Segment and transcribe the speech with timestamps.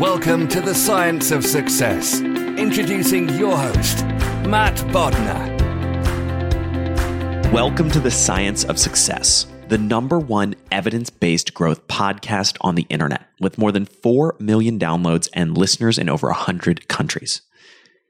[0.00, 2.20] Welcome to the Science of Success.
[2.20, 4.04] Introducing your host,
[4.44, 5.50] Matt Bodnar.
[7.50, 12.86] Welcome to the Science of Success, the number one evidence based growth podcast on the
[12.90, 17.40] internet, with more than 4 million downloads and listeners in over 100 countries.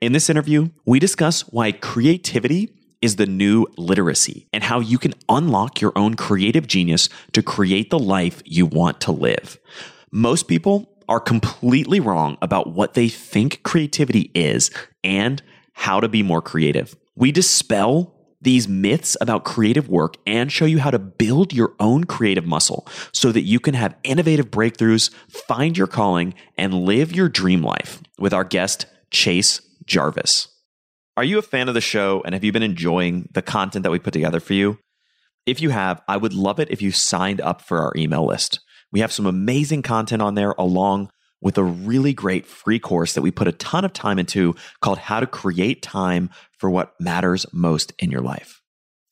[0.01, 2.69] In this interview, we discuss why creativity
[3.01, 7.91] is the new literacy and how you can unlock your own creative genius to create
[7.91, 9.61] the life you want to live.
[10.11, 14.71] Most people are completely wrong about what they think creativity is
[15.05, 16.97] and how to be more creative.
[17.15, 22.05] We dispel these myths about creative work and show you how to build your own
[22.05, 27.29] creative muscle so that you can have innovative breakthroughs, find your calling, and live your
[27.29, 30.49] dream life with our guest, Chase Jarvis.
[31.17, 33.91] Are you a fan of the show and have you been enjoying the content that
[33.91, 34.79] we put together for you?
[35.47, 38.61] If you have, I would love it if you signed up for our email list.
[38.93, 41.11] We have some amazing content on there along
[41.41, 44.99] with a really great free course that we put a ton of time into called
[44.99, 48.63] How to Create Time for What Matters Most in Your Life.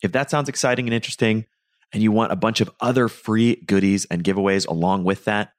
[0.03, 1.45] If that sounds exciting and interesting,
[1.93, 5.53] and you want a bunch of other free goodies and giveaways along with that,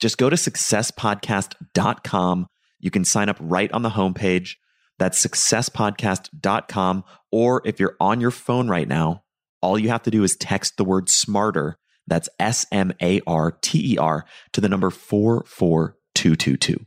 [0.00, 2.46] just go to successpodcast.com.
[2.80, 4.56] You can sign up right on the homepage.
[4.98, 7.04] That's successpodcast.com.
[7.30, 9.22] Or if you're on your phone right now,
[9.62, 13.52] all you have to do is text the word smarter that's S M A R
[13.60, 16.84] T E R to the number 44222.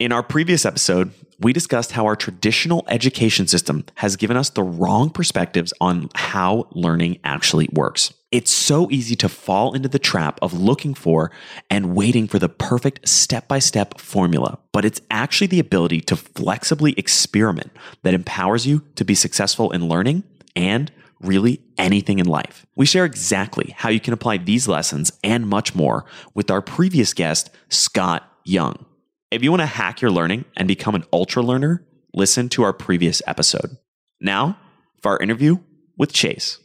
[0.00, 4.62] In our previous episode, we discussed how our traditional education system has given us the
[4.62, 8.12] wrong perspectives on how learning actually works.
[8.32, 11.30] It's so easy to fall into the trap of looking for
[11.70, 16.16] and waiting for the perfect step by step formula, but it's actually the ability to
[16.16, 17.70] flexibly experiment
[18.02, 20.24] that empowers you to be successful in learning
[20.56, 22.66] and really anything in life.
[22.76, 26.04] We share exactly how you can apply these lessons and much more
[26.34, 28.84] with our previous guest, Scott Young.
[29.30, 32.72] If you want to hack your learning and become an ultra learner, listen to our
[32.72, 33.76] previous episode.
[34.20, 34.58] Now,
[35.02, 35.58] for our interview
[35.98, 36.58] with Chase.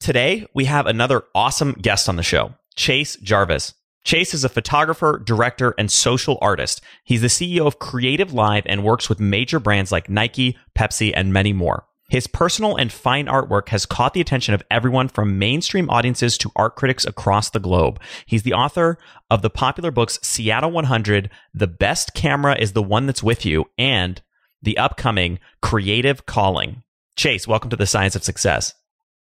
[0.00, 3.74] Today, we have another awesome guest on the show, Chase Jarvis.
[4.04, 6.80] Chase is a photographer, director, and social artist.
[7.04, 11.52] He's the CEO of CreativeLive and works with major brands like Nike, Pepsi, and many
[11.52, 11.84] more.
[12.10, 16.50] His personal and fine artwork has caught the attention of everyone from mainstream audiences to
[16.56, 18.00] art critics across the globe.
[18.26, 18.98] He's the author
[19.30, 23.66] of the popular books Seattle 100, The Best Camera is the One That's With You,
[23.78, 24.20] and
[24.60, 26.82] the upcoming Creative Calling.
[27.14, 28.74] Chase, welcome to the Science of Success.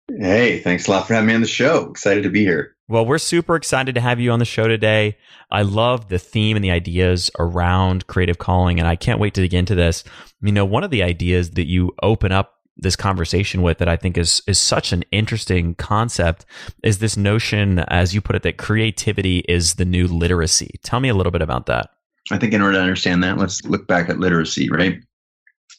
[0.09, 1.91] Hey, thanks a lot for having me on the show.
[1.91, 2.75] Excited to be here.
[2.89, 5.19] Well, we're super excited to have you on the show today.
[5.51, 9.43] I love the theme and the ideas around creative calling, and I can't wait to
[9.43, 10.03] dig into this.
[10.41, 13.97] You know, one of the ideas that you open up this conversation with that I
[13.97, 16.47] think is is such an interesting concept
[16.83, 20.81] is this notion, as you put it, that creativity is the new literacy.
[20.83, 21.91] Tell me a little bit about that.
[22.31, 25.01] I think in order to understand that, let's look back at literacy, right?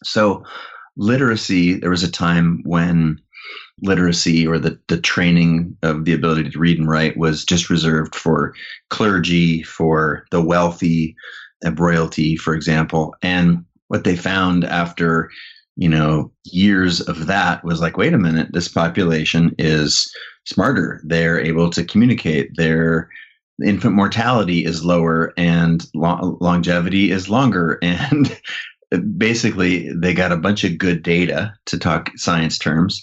[0.04, 0.44] So,
[0.98, 3.22] literacy, there was a time when
[3.82, 8.16] literacy or the, the training of the ability to read and write was just reserved
[8.16, 8.54] for
[8.90, 11.16] clergy, for the wealthy,
[11.64, 13.16] and royalty, for example.
[13.22, 15.30] And what they found after
[15.76, 20.12] you know, years of that was like, wait a minute, this population is
[20.46, 21.02] smarter.
[21.04, 22.56] They're able to communicate.
[22.56, 23.10] Their
[23.64, 27.80] infant mortality is lower and lo- longevity is longer.
[28.94, 33.02] And basically, they got a bunch of good data to talk science terms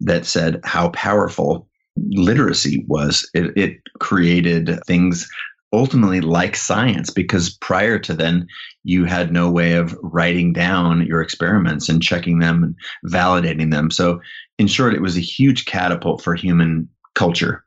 [0.00, 3.26] that said how powerful literacy was.
[3.32, 5.26] It, it created things
[5.72, 8.46] ultimately like science because prior to then
[8.82, 12.74] you had no way of writing down your experiments and checking them and
[13.12, 13.90] validating them.
[13.90, 14.20] So
[14.58, 17.64] in short it was a huge catapult for human culture.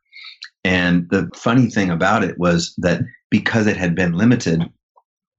[0.65, 4.63] And the funny thing about it was that because it had been limited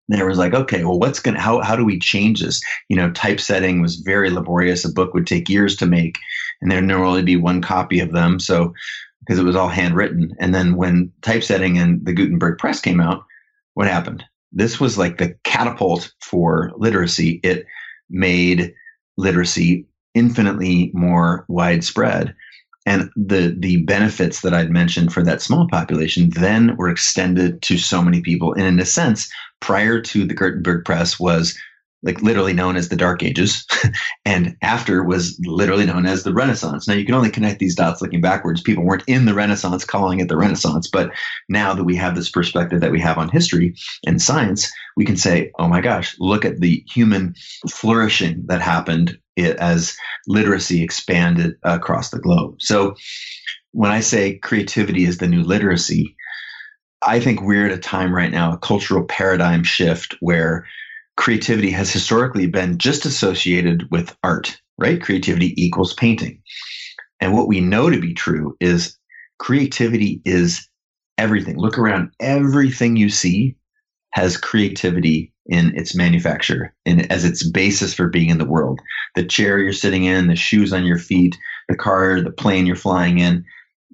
[0.08, 2.60] there was like okay well what's going to how, how do we change this?
[2.88, 4.84] You know typesetting was very laborious.
[4.84, 6.18] A book would take years to make
[6.60, 8.38] and there'd normally be one copy of them.
[8.38, 8.74] So
[9.24, 10.34] because it was all handwritten.
[10.38, 13.24] And then when typesetting and the Gutenberg press came out,
[13.74, 14.24] what happened?
[14.52, 17.40] This was like the catapult for literacy.
[17.42, 17.66] It
[18.10, 18.72] made
[19.16, 22.34] literacy infinitely more widespread.
[22.86, 27.78] And the the benefits that I'd mentioned for that small population then were extended to
[27.78, 28.52] so many people.
[28.52, 31.58] And in a sense, prior to the Gutenberg press was
[32.04, 33.66] like literally known as the Dark Ages,
[34.24, 36.86] and after was literally known as the Renaissance.
[36.86, 38.60] Now you can only connect these dots looking backwards.
[38.60, 41.10] People weren't in the Renaissance calling it the Renaissance, but
[41.48, 43.74] now that we have this perspective that we have on history
[44.06, 47.34] and science, we can say, oh my gosh, look at the human
[47.68, 49.96] flourishing that happened as
[50.28, 52.56] literacy expanded across the globe.
[52.60, 52.94] So
[53.72, 56.16] when I say creativity is the new literacy,
[57.06, 60.66] I think we're at a time right now, a cultural paradigm shift where
[61.16, 65.00] creativity has historically been just associated with art, right?
[65.00, 66.42] Creativity equals painting.
[67.20, 68.98] And what we know to be true is
[69.38, 70.68] creativity is
[71.18, 71.56] everything.
[71.56, 73.56] Look around, everything you see
[74.10, 78.80] has creativity in its manufacture and as its basis for being in the world.
[79.14, 81.36] The chair you're sitting in, the shoes on your feet,
[81.68, 83.44] the car, the plane you're flying in,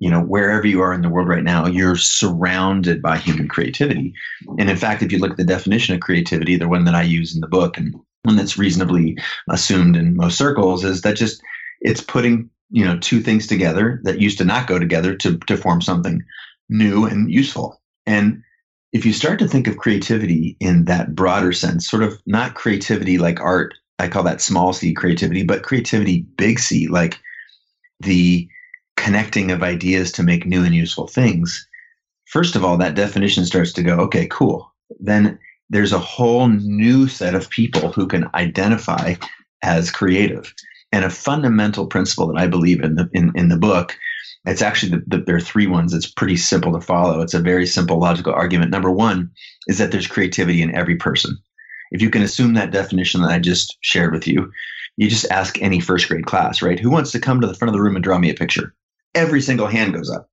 [0.00, 4.14] you know, wherever you are in the world right now, you're surrounded by human creativity.
[4.58, 7.02] And in fact, if you look at the definition of creativity, the one that I
[7.02, 9.18] use in the book and one that's reasonably
[9.50, 11.42] assumed in most circles is that just
[11.82, 15.56] it's putting, you know, two things together that used to not go together to, to
[15.56, 16.22] form something
[16.70, 17.80] new and useful.
[18.06, 18.42] And
[18.94, 23.18] if you start to think of creativity in that broader sense, sort of not creativity
[23.18, 27.18] like art, I call that small c creativity, but creativity big C, like
[28.00, 28.48] the
[29.00, 31.66] connecting of ideas to make new and useful things,
[32.26, 34.72] first of all, that definition starts to go, okay, cool.
[35.00, 35.38] Then
[35.70, 39.14] there's a whole new set of people who can identify
[39.62, 40.52] as creative.
[40.92, 43.96] And a fundamental principle that I believe in the in, in the book,
[44.44, 45.94] it's actually the, the, there are three ones.
[45.94, 47.20] It's pretty simple to follow.
[47.20, 48.70] It's a very simple logical argument.
[48.70, 49.30] Number one
[49.68, 51.38] is that there's creativity in every person.
[51.92, 54.50] If you can assume that definition that I just shared with you,
[54.96, 56.78] you just ask any first grade class, right?
[56.78, 58.74] Who wants to come to the front of the room and draw me a picture?
[59.14, 60.28] Every single hand goes up.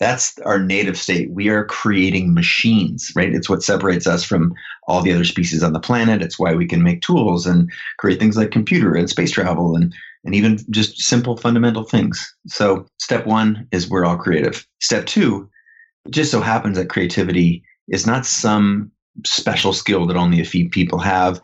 [0.00, 1.30] That's our native state.
[1.30, 3.32] We are creating machines, right?
[3.32, 4.52] It's what separates us from
[4.88, 6.22] all the other species on the planet.
[6.22, 9.94] It's why we can make tools and create things like computer and space travel and,
[10.24, 12.34] and even just simple fundamental things.
[12.48, 14.66] So, step one is we're all creative.
[14.80, 15.48] Step two,
[16.04, 18.90] it just so happens that creativity is not some
[19.24, 21.40] special skill that only a few people have.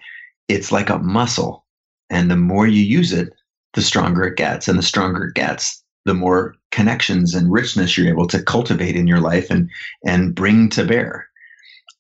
[0.49, 1.65] It's like a muscle.
[2.11, 3.33] And the more you use it,
[3.75, 4.67] the stronger it gets.
[4.67, 9.07] And the stronger it gets, the more connections and richness you're able to cultivate in
[9.07, 9.71] your life and
[10.05, 11.29] and bring to bear.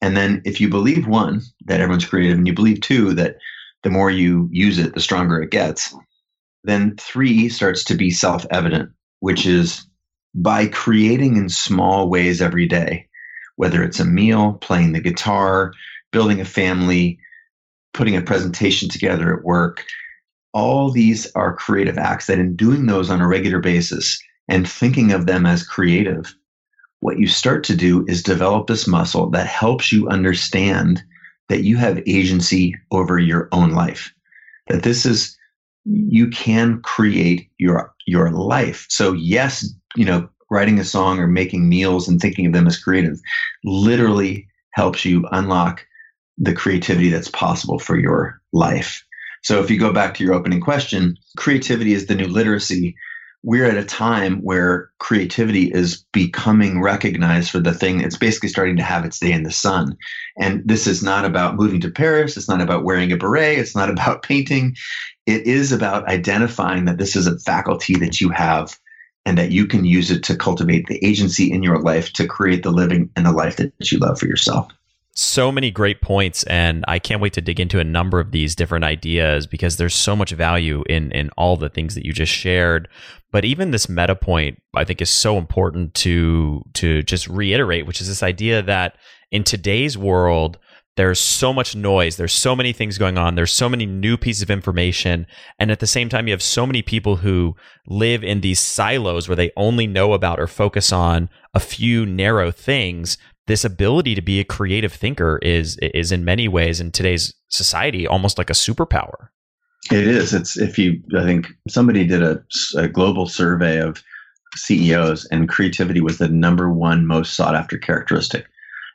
[0.00, 3.37] And then if you believe one that everyone's creative and you believe two that
[3.83, 5.95] the more you use it the stronger it gets,
[6.65, 9.87] then three starts to be self-evident, which is
[10.35, 13.09] by creating in small ways every day,
[13.57, 15.73] whether it's a meal, playing the guitar,
[16.12, 17.19] building a family,
[17.93, 19.85] putting a presentation together at work,
[20.52, 25.12] all these are creative acts that in doing those on a regular basis and thinking
[25.12, 26.35] of them as creative,
[27.00, 31.02] what you start to do is develop this muscle that helps you understand
[31.49, 34.12] that you have agency over your own life.
[34.69, 35.37] That this is
[35.85, 38.87] you can create your your life.
[38.88, 42.83] So yes, you know, writing a song or making meals and thinking of them as
[42.83, 43.19] creative
[43.64, 45.87] literally helps you unlock
[46.37, 49.05] the creativity that's possible for your life.
[49.42, 52.97] So if you go back to your opening question, creativity is the new literacy.
[53.45, 58.00] We're at a time where creativity is becoming recognized for the thing.
[58.00, 59.97] It's basically starting to have its day in the sun.
[60.37, 62.37] And this is not about moving to Paris.
[62.37, 63.59] It's not about wearing a beret.
[63.59, 64.75] It's not about painting.
[65.26, 68.76] It is about identifying that this is a faculty that you have
[69.25, 72.62] and that you can use it to cultivate the agency in your life to create
[72.62, 74.73] the living and the life that you love for yourself.
[75.19, 78.55] So many great points and i can't wait to dig into a number of these
[78.55, 82.33] different ideas because there's so much value in in all the things that you just
[82.33, 82.89] shared.
[83.33, 88.01] But even this meta point i think is so important to to just reiterate which
[88.01, 88.97] is this idea that
[89.33, 90.57] in today's world
[90.97, 94.43] there's so much noise there's so many things going on there's so many new pieces
[94.43, 95.27] of information
[95.59, 97.55] and at the same time you have so many people who
[97.87, 102.51] live in these silos where they only know about or focus on a few narrow
[102.51, 107.35] things this ability to be a creative thinker is is in many ways in today's
[107.49, 109.28] society almost like a superpower.
[109.90, 110.35] It is.
[110.35, 111.02] It's if you.
[111.17, 112.45] I think somebody did a,
[112.76, 114.02] a global survey of
[114.55, 118.47] CEOs, and creativity was the number one most sought after characteristic.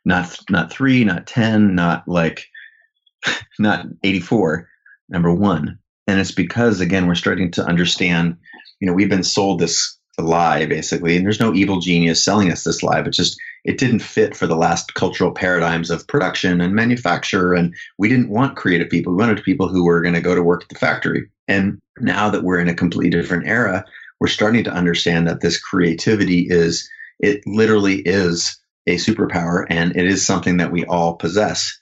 [0.05, 2.45] Not not three, not ten, not like
[3.60, 4.69] not eighty four.
[5.10, 8.38] Number one, and it's because again we're starting to understand.
[8.79, 12.63] You know, we've been sold this lie basically, and there's no evil genius selling us
[12.63, 16.75] this lie, but just it didn't fit for the last cultural paradigms of production and
[16.75, 17.53] manufacture.
[17.53, 19.13] And we didn't want creative people.
[19.13, 21.29] We wanted people who were going to go to work at the factory.
[21.48, 23.86] And now that we're in a completely different era,
[24.20, 26.89] we're starting to understand that this creativity is,
[27.20, 31.79] it literally is a superpower and it is something that we all possess.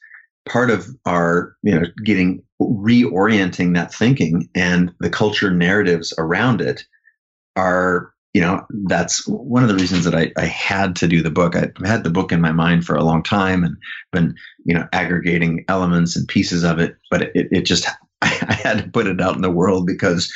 [0.48, 6.84] Part of our, you know, getting reorienting that thinking and the culture narratives around it
[7.56, 11.30] are you know, that's one of the reasons that I, I had to do the
[11.30, 11.56] book.
[11.56, 13.76] I had the book in my mind for a long time and
[14.12, 17.88] been, you know, aggregating elements and pieces of it, but it, it just,
[18.22, 20.34] I had to put it out in the world because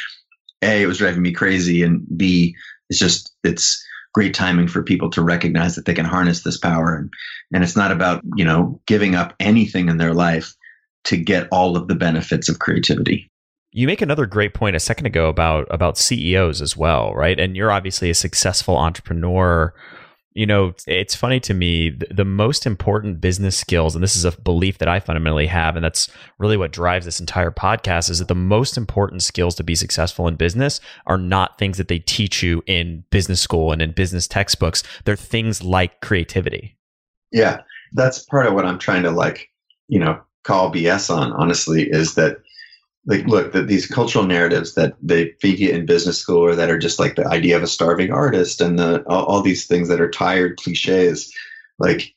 [0.62, 2.56] A, it was driving me crazy, and B,
[2.90, 6.96] it's just, it's great timing for people to recognize that they can harness this power.
[6.96, 7.10] And,
[7.54, 10.54] and it's not about, you know, giving up anything in their life
[11.06, 13.30] to get all of the benefits of creativity
[13.76, 17.38] you make another great point a second ago about about CEOs as well, right?
[17.38, 19.74] And you're obviously a successful entrepreneur.
[20.34, 24.24] You know, it's funny to me the, the most important business skills, and this is
[24.24, 28.20] a belief that I fundamentally have, and that's really what drives this entire podcast, is
[28.20, 32.00] that the most important skills to be successful in business are not things that they
[32.00, 34.84] teach you in business school and in business textbooks.
[35.04, 36.78] They're things like creativity.
[37.34, 39.50] Yeah, that's part of what I'm trying to like,
[39.90, 41.34] you know, call BS on.
[41.34, 42.38] Honestly, is that
[43.08, 46.70] like look that these cultural narratives that they feed you in business school or that
[46.70, 49.90] are just like the idea of a starving artist and the all, all these things
[49.90, 51.34] that are tired cliches
[51.80, 52.14] like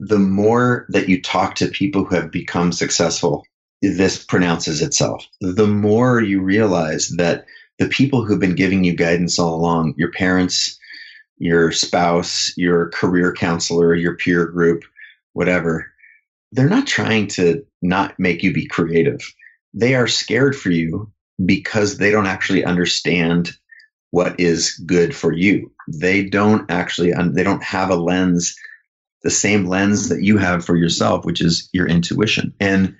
[0.00, 3.44] the more that you talk to people who have become successful
[3.80, 5.24] this pronounces itself.
[5.40, 7.46] The more you realize that
[7.78, 10.78] the people who've been giving you guidance all along your parents
[11.40, 14.82] your spouse your career counselor your peer group
[15.34, 15.88] whatever
[16.50, 19.20] they're not trying to not make you be creative
[19.74, 21.12] they are scared for you
[21.44, 23.52] because they don't actually understand
[24.10, 25.70] what is good for you.
[25.86, 28.56] They don't actually, they don't have a lens,
[29.22, 32.54] the same lens that you have for yourself, which is your intuition.
[32.58, 32.96] And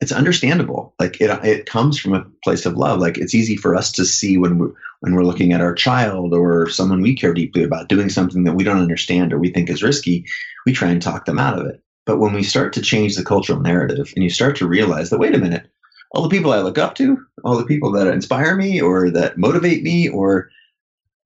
[0.00, 0.94] it's understandable.
[0.98, 3.00] Like it, it comes from a place of love.
[3.00, 6.34] Like it's easy for us to see when we're, when we're looking at our child
[6.34, 9.68] or someone we care deeply about doing something that we don't understand or we think
[9.68, 10.26] is risky,
[10.66, 11.82] we try and talk them out of it.
[12.06, 15.18] But when we start to change the cultural narrative and you start to realize that,
[15.18, 15.70] wait a minute,
[16.12, 19.38] all the people I look up to, all the people that inspire me or that
[19.38, 20.50] motivate me, or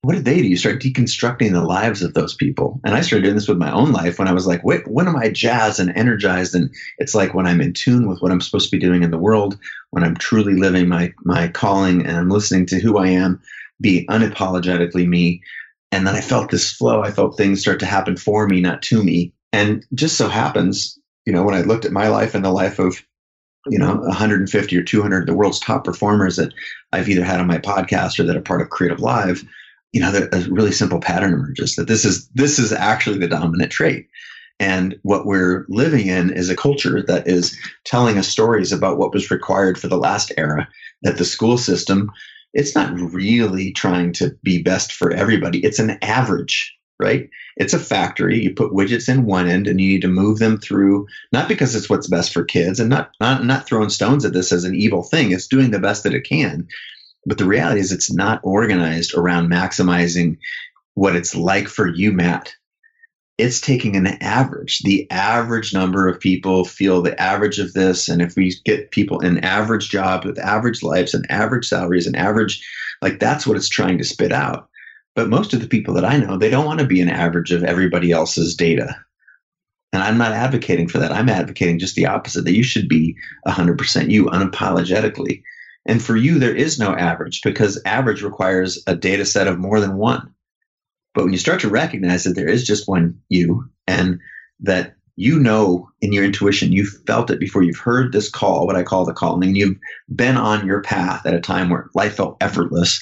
[0.02, 0.46] what did they do?
[0.46, 2.80] You start deconstructing the lives of those people.
[2.84, 5.08] And I started doing this with my own life when I was like, wait, when
[5.08, 6.54] am I jazzed and energized?
[6.54, 9.10] And it's like when I'm in tune with what I'm supposed to be doing in
[9.10, 9.58] the world,
[9.90, 13.40] when I'm truly living my my calling and I'm listening to who I am,
[13.80, 15.42] be unapologetically me.
[15.90, 17.02] And then I felt this flow.
[17.02, 19.32] I felt things start to happen for me, not to me.
[19.52, 22.78] And just so happens, you know, when I looked at my life and the life
[22.78, 23.02] of
[23.66, 24.06] you know mm-hmm.
[24.06, 26.52] 150 or 200 of the world's top performers that
[26.92, 29.46] I've either had on my podcast or that are part of CreativeLive,
[29.92, 33.72] you know, a really simple pattern emerges that this is this is actually the dominant
[33.72, 34.08] trait.
[34.60, 39.12] And what we're living in is a culture that is telling us stories about what
[39.12, 40.68] was required for the last era,
[41.02, 42.10] that the school system,
[42.52, 45.58] it's not really trying to be best for everybody.
[45.64, 47.28] It's an average right?
[47.56, 48.40] It's a factory.
[48.42, 51.74] You put widgets in one end and you need to move them through, not because
[51.74, 54.74] it's what's best for kids and not, not, not throwing stones at this as an
[54.74, 55.32] evil thing.
[55.32, 56.68] It's doing the best that it can.
[57.26, 60.38] But the reality is it's not organized around maximizing
[60.94, 62.54] what it's like for you, Matt.
[63.36, 64.80] It's taking an average.
[64.84, 68.08] The average number of people feel the average of this.
[68.08, 72.14] And if we get people in average jobs with average lives and average salaries and
[72.14, 72.64] average,
[73.02, 74.68] like that's what it's trying to spit out
[75.14, 77.52] but most of the people that I know, they don't want to be an average
[77.52, 78.96] of everybody else's data.
[79.92, 81.12] And I'm not advocating for that.
[81.12, 83.16] I'm advocating just the opposite that you should be
[83.46, 85.42] 100% you unapologetically.
[85.86, 89.80] And for you, there is no average because average requires a data set of more
[89.80, 90.34] than one.
[91.14, 94.18] But when you start to recognize that there is just one you and
[94.60, 98.74] that you know in your intuition, you felt it before you've heard this call, what
[98.74, 99.76] I call the call, and you've
[100.12, 103.00] been on your path at a time where life felt effortless.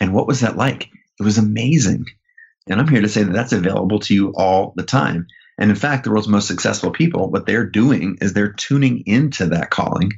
[0.00, 0.88] And what was that like?
[1.18, 2.06] It was amazing.
[2.68, 5.26] And I'm here to say that that's available to you all the time.
[5.58, 9.46] And in fact, the world's most successful people, what they're doing is they're tuning into
[9.46, 10.12] that calling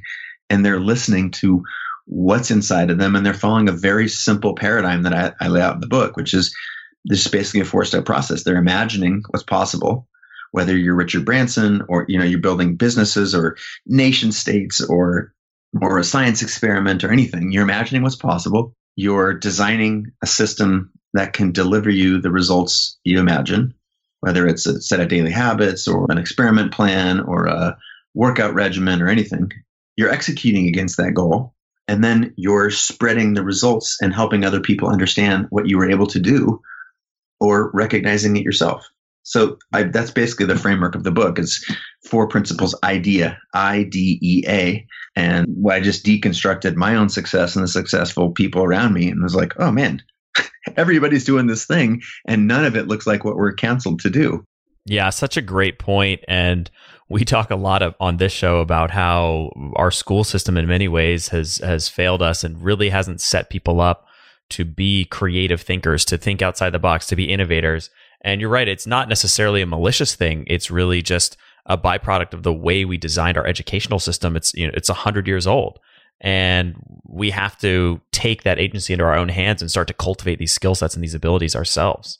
[0.49, 1.63] and they're listening to
[2.05, 3.15] what's inside of them.
[3.15, 6.17] And they're following a very simple paradigm that I, I lay out in the book,
[6.17, 6.53] which is
[7.05, 8.43] this is basically a four step process.
[8.43, 10.07] They're imagining what's possible,
[10.51, 15.33] whether you're Richard Branson or, you know, you're building businesses or nation states or,
[15.81, 17.51] or a science experiment or anything.
[17.51, 18.75] You're imagining what's possible.
[18.95, 23.73] You're designing a system that can deliver you the results you imagine,
[24.19, 27.77] whether it's a set of daily habits or an experiment plan or a
[28.13, 29.51] workout regimen or anything.
[29.95, 31.53] You're executing against that goal.
[31.87, 36.05] And then you're spreading the results and helping other people understand what you were able
[36.07, 36.61] to do
[37.39, 38.87] or recognizing it yourself.
[39.29, 41.37] So I, that's basically the framework of the book.
[41.37, 41.63] It's
[42.03, 44.87] four principles idea, I D E A.
[45.15, 49.35] And I just deconstructed my own success and the successful people around me and was
[49.35, 50.01] like, oh man,
[50.77, 54.43] everybody's doing this thing and none of it looks like what we're canceled to do.
[54.85, 56.21] Yeah, such a great point.
[56.27, 56.71] And
[57.07, 60.87] we talk a lot of, on this show about how our school system in many
[60.87, 64.07] ways has has failed us and really hasn't set people up
[64.49, 67.91] to be creative thinkers, to think outside the box, to be innovators.
[68.21, 70.43] And you're right, it's not necessarily a malicious thing.
[70.47, 74.35] It's really just a byproduct of the way we designed our educational system.
[74.35, 75.79] It's you know, it's 100 years old.
[76.21, 80.37] And we have to take that agency into our own hands and start to cultivate
[80.37, 82.19] these skill sets and these abilities ourselves.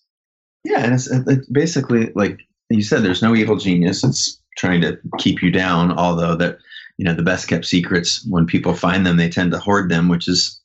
[0.64, 2.40] Yeah, and it's, it's basically like
[2.70, 4.04] you said, there's no evil genius.
[4.04, 6.60] It's trying to keep you down, although that
[7.00, 10.10] you know the best kept secrets when people find them they tend to hoard them
[10.10, 10.59] which is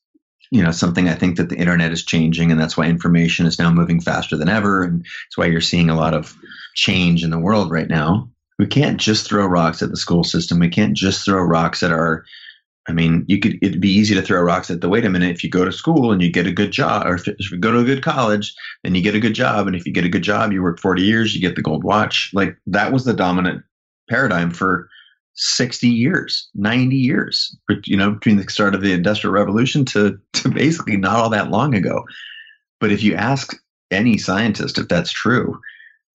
[0.50, 3.58] you know something I think that the internet is changing, and that's why information is
[3.58, 6.36] now moving faster than ever, and it's why you're seeing a lot of
[6.74, 8.28] change in the world right now.
[8.58, 10.60] We can't just throw rocks at the school system.
[10.60, 12.24] We can't just throw rocks at our.
[12.86, 13.58] I mean, you could.
[13.62, 14.88] It'd be easy to throw rocks at the.
[14.88, 15.30] Wait a minute.
[15.30, 17.72] If you go to school and you get a good job, or if, you go
[17.72, 20.10] to a good college, then you get a good job, and if you get a
[20.10, 22.30] good job, you work 40 years, you get the gold watch.
[22.34, 23.64] Like that was the dominant
[24.08, 24.88] paradigm for
[25.34, 30.48] 60 years, 90 years, you know, between the start of the Industrial Revolution to, to
[30.48, 32.04] basically not all that long ago.
[32.80, 33.56] But if you ask
[33.90, 35.60] any scientist if that's true,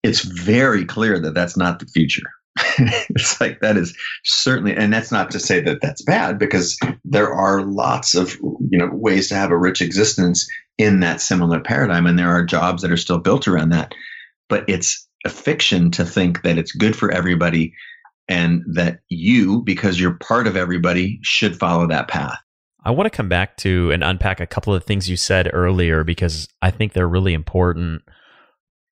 [0.03, 2.31] it's very clear that that's not the future.
[2.79, 7.33] it's like that is certainly, and that's not to say that that's bad because there
[7.33, 8.37] are lots of
[8.71, 12.45] you know ways to have a rich existence in that similar paradigm, and there are
[12.45, 13.95] jobs that are still built around that.
[14.49, 17.75] But it's a fiction to think that it's good for everybody
[18.29, 22.39] and that you, because you're part of everybody, should follow that path.
[22.85, 26.05] I want to come back to and unpack a couple of things you said earlier
[26.05, 28.03] because I think they're really important.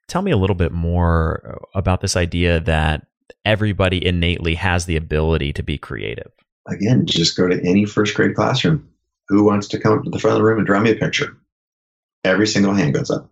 [0.08, 3.06] Tell me a little bit more about this idea that
[3.44, 6.30] everybody innately has the ability to be creative.
[6.68, 8.88] Again, just go to any first grade classroom.
[9.28, 10.96] Who wants to come up to the front of the room and draw me a
[10.96, 11.36] picture?
[12.24, 13.30] Every single hand goes up.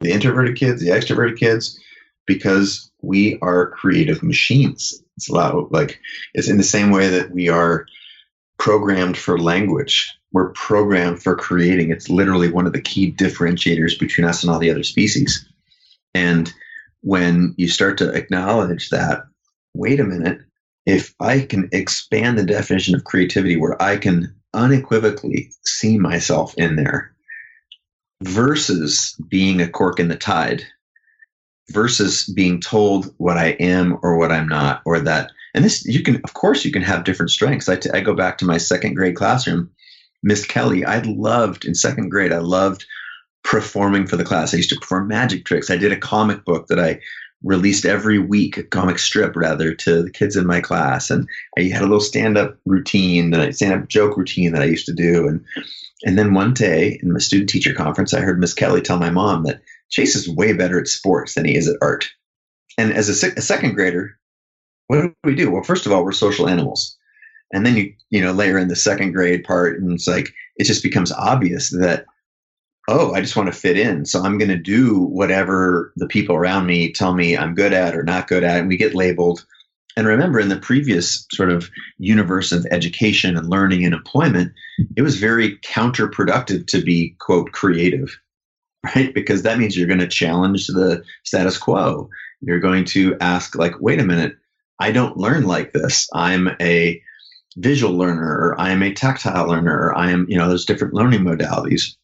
[0.00, 1.78] The introverted kids, the extroverted kids,
[2.26, 5.02] because we are creative machines.
[5.16, 6.00] It's lot like
[6.34, 7.86] it's in the same way that we are
[8.58, 10.12] programmed for language.
[10.32, 11.90] We're programmed for creating.
[11.90, 15.48] It's literally one of the key differentiators between us and all the other species.
[16.14, 16.52] And
[17.02, 19.24] when you start to acknowledge that,
[19.74, 20.40] wait a minute,
[20.86, 26.76] if I can expand the definition of creativity where I can unequivocally see myself in
[26.76, 27.12] there
[28.22, 30.64] versus being a cork in the tide
[31.70, 35.30] versus being told what I am or what I'm not, or that.
[35.54, 37.68] And this, you can, of course, you can have different strengths.
[37.68, 39.70] I, t- I go back to my second grade classroom.
[40.22, 42.84] Miss Kelly, I loved in second grade, I loved
[43.42, 44.52] performing for the class.
[44.52, 45.70] I used to perform magic tricks.
[45.70, 47.00] I did a comic book that I
[47.42, 51.10] released every week, a comic strip rather, to the kids in my class.
[51.10, 51.26] And
[51.58, 54.66] I had a little stand up routine, that I stand up joke routine that I
[54.66, 55.26] used to do.
[55.26, 55.44] And
[56.04, 59.10] and then one day in the student teacher conference, I heard Miss Kelly tell my
[59.10, 62.08] mom that Chase is way better at sports than he is at art.
[62.78, 64.18] And as a, a second grader,
[64.86, 65.50] what do we do?
[65.50, 66.96] Well, first of all, we're social animals.
[67.52, 70.64] And then you, you know, layer in the second grade part and it's like, it
[70.64, 72.06] just becomes obvious that,
[72.88, 74.04] oh, I just want to fit in.
[74.04, 77.96] So I'm going to do whatever the people around me tell me I'm good at
[77.96, 78.58] or not good at.
[78.58, 79.44] And we get labeled.
[79.96, 84.52] And remember, in the previous sort of universe of education and learning and employment,
[84.96, 88.16] it was very counterproductive to be, quote, creative
[88.84, 89.12] right?
[89.14, 92.08] Because that means you're going to challenge the status quo.
[92.40, 94.36] You're going to ask, like, wait a minute,
[94.78, 96.08] I don't learn like this.
[96.14, 97.02] I'm a
[97.56, 100.94] visual learner, or I am a tactile learner, or I am, you know, there's different
[100.94, 101.96] learning modalities.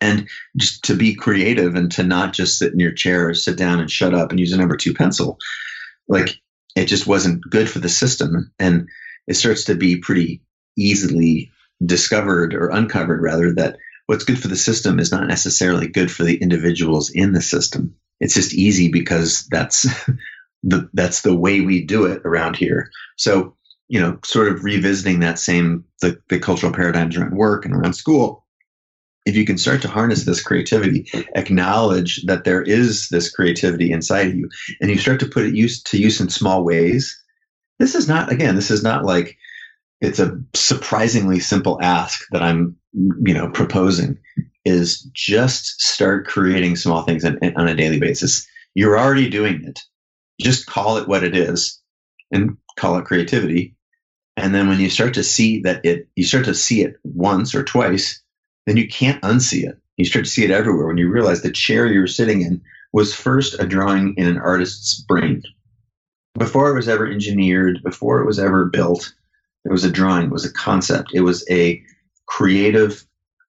[0.00, 3.56] And just to be creative and to not just sit in your chair or sit
[3.56, 5.38] down and shut up and use a number two pencil.
[6.08, 6.38] Like
[6.76, 8.52] it just wasn't good for the system.
[8.58, 8.88] And
[9.26, 10.42] it starts to be pretty
[10.76, 11.50] easily
[11.84, 16.24] discovered or uncovered, rather, that what's good for the system is not necessarily good for
[16.24, 17.94] the individuals in the system.
[18.20, 19.82] It's just easy because that's
[20.62, 22.90] the that's the way we do it around here.
[23.16, 23.56] So,
[23.88, 27.94] you know, sort of revisiting that same the, the cultural paradigms around work and around
[27.94, 28.44] school.
[29.26, 34.26] If you can start to harness this creativity, acknowledge that there is this creativity inside
[34.28, 34.50] of you,
[34.82, 37.18] and you start to put it use to use in small ways.
[37.78, 39.38] This is not again, this is not like
[40.04, 44.18] it's a surprisingly simple ask that I'm, you know, proposing
[44.64, 48.46] is just start creating small things on, on a daily basis.
[48.74, 49.80] You're already doing it.
[50.40, 51.80] Just call it what it is
[52.30, 53.76] and call it creativity.
[54.36, 57.54] And then when you start to see that it, you start to see it once
[57.54, 58.20] or twice,
[58.66, 59.78] then you can't unsee it.
[59.96, 62.60] You start to see it everywhere when you realize the chair you're sitting in
[62.92, 65.42] was first a drawing in an artist's brain.
[66.36, 69.12] Before it was ever engineered, before it was ever built,
[69.64, 71.82] it was a drawing, it was a concept, it was a
[72.26, 73.04] creative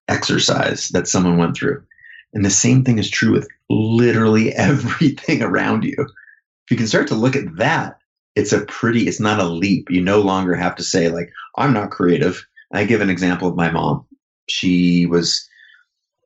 [0.08, 1.82] exercise that someone went through.
[2.32, 5.94] And the same thing is true with literally everything around you.
[5.98, 7.98] If you can start to look at that,
[8.34, 9.90] it's a pretty, it's not a leap.
[9.90, 12.46] You no longer have to say, like, I'm not creative.
[12.72, 14.04] I give an example of my mom.
[14.48, 15.48] She was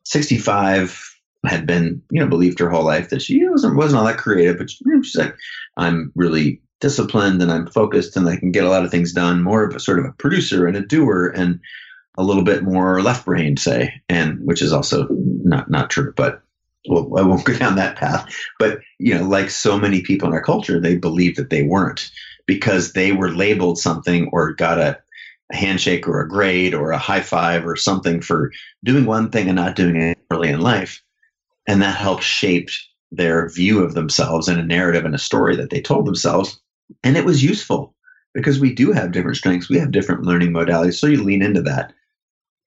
[0.04, 4.18] 65, had been, you know, believed her whole life that she wasn't, wasn't all that
[4.18, 5.36] creative, but she, you know, she's like,
[5.76, 9.42] I'm really disciplined and I'm focused and I can get a lot of things done,
[9.42, 11.60] more of a sort of a producer and a doer and
[12.18, 16.42] a little bit more left brained, say, and which is also not not true, but
[16.88, 18.34] well, I won't go down that path.
[18.58, 22.10] But you know, like so many people in our culture, they believe that they weren't
[22.46, 24.98] because they were labeled something or got a,
[25.52, 28.52] a handshake or a grade or a high five or something for
[28.84, 31.02] doing one thing and not doing it early in life,
[31.68, 32.70] and that helped shape
[33.12, 36.59] their view of themselves and a narrative and a story that they told themselves,
[37.02, 37.94] and it was useful
[38.34, 41.62] because we do have different strengths, we have different learning modalities, so you lean into
[41.62, 41.92] that.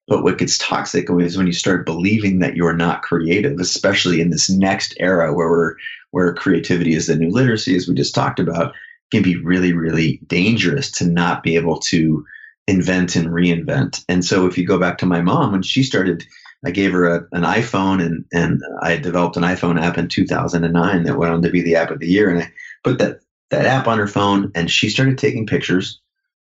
[0.07, 4.31] But what gets toxic is when you start believing that you're not creative, especially in
[4.31, 5.75] this next era where we're,
[6.11, 8.73] where creativity is the new literacy, as we just talked about,
[9.11, 12.25] can be really, really dangerous to not be able to
[12.67, 14.03] invent and reinvent.
[14.09, 16.25] And so if you go back to my mom, when she started,
[16.65, 21.03] I gave her a, an iPhone and, and I developed an iPhone app in 2009
[21.03, 22.29] that went on to be the app of the year.
[22.29, 22.51] And I
[22.83, 23.19] put that,
[23.53, 25.99] that app on her phone and she started taking pictures.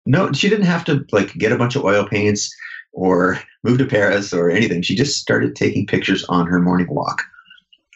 [0.05, 2.55] No, she didn't have to like get a bunch of oil paints
[2.93, 4.81] or move to Paris or anything.
[4.81, 7.23] She just started taking pictures on her morning walk.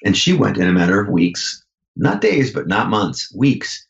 [0.03, 1.63] And she went in a matter of weeks,
[1.95, 3.85] not days, but not months, weeks,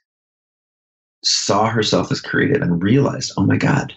[1.23, 3.93] saw herself as creative and realized, oh my God.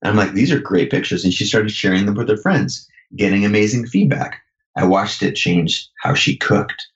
[0.00, 1.24] And I'm like, these are great pictures.
[1.24, 4.40] And she started sharing them with her friends, getting amazing feedback.
[4.76, 6.86] I watched it change how she cooked.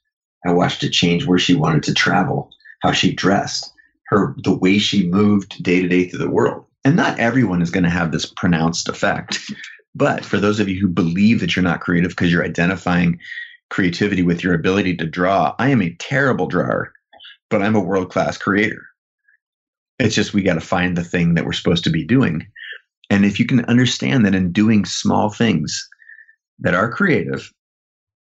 [0.47, 3.72] I watched it change where she wanted to travel, how she dressed,
[4.13, 6.65] her the way she moved day to day through the world.
[6.85, 9.39] And not everyone is going to have this pronounced effect.
[9.95, 13.19] But for those of you who believe that you're not creative because you're identifying
[13.71, 16.93] creativity with your ability to draw, I am a terrible drawer,
[17.51, 18.83] but I'm a world class creator.
[19.99, 22.47] It's just we got to find the thing that we're supposed to be doing.
[23.11, 25.89] And if you can understand that in doing small things
[26.59, 27.53] that are creative,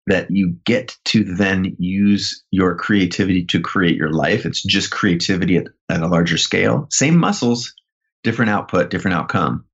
[0.09, 4.45] that you get to then use your creativity to create your life.
[4.45, 6.87] It's just creativity at, at a larger scale.
[6.91, 7.73] Same muscles,
[8.23, 9.65] different output, different outcome,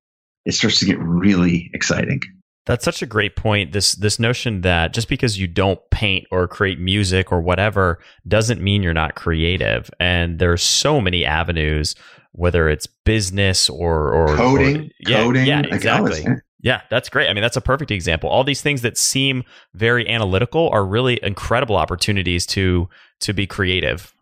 [0.45, 2.21] it starts to get really exciting.
[2.67, 3.73] That's such a great point.
[3.73, 8.63] This this notion that just because you don't paint or create music or whatever doesn't
[8.63, 9.91] mean you're not creative.
[10.01, 11.95] And there's so many avenues,
[12.33, 16.25] whether it's business or or coding, or, yeah, coding, yeah, exactly.
[16.65, 17.29] Yeah, that's great.
[17.29, 18.31] I mean, that's a perfect example.
[18.31, 22.89] All these things that seem very analytical are really incredible opportunities to
[23.21, 24.15] to be creative.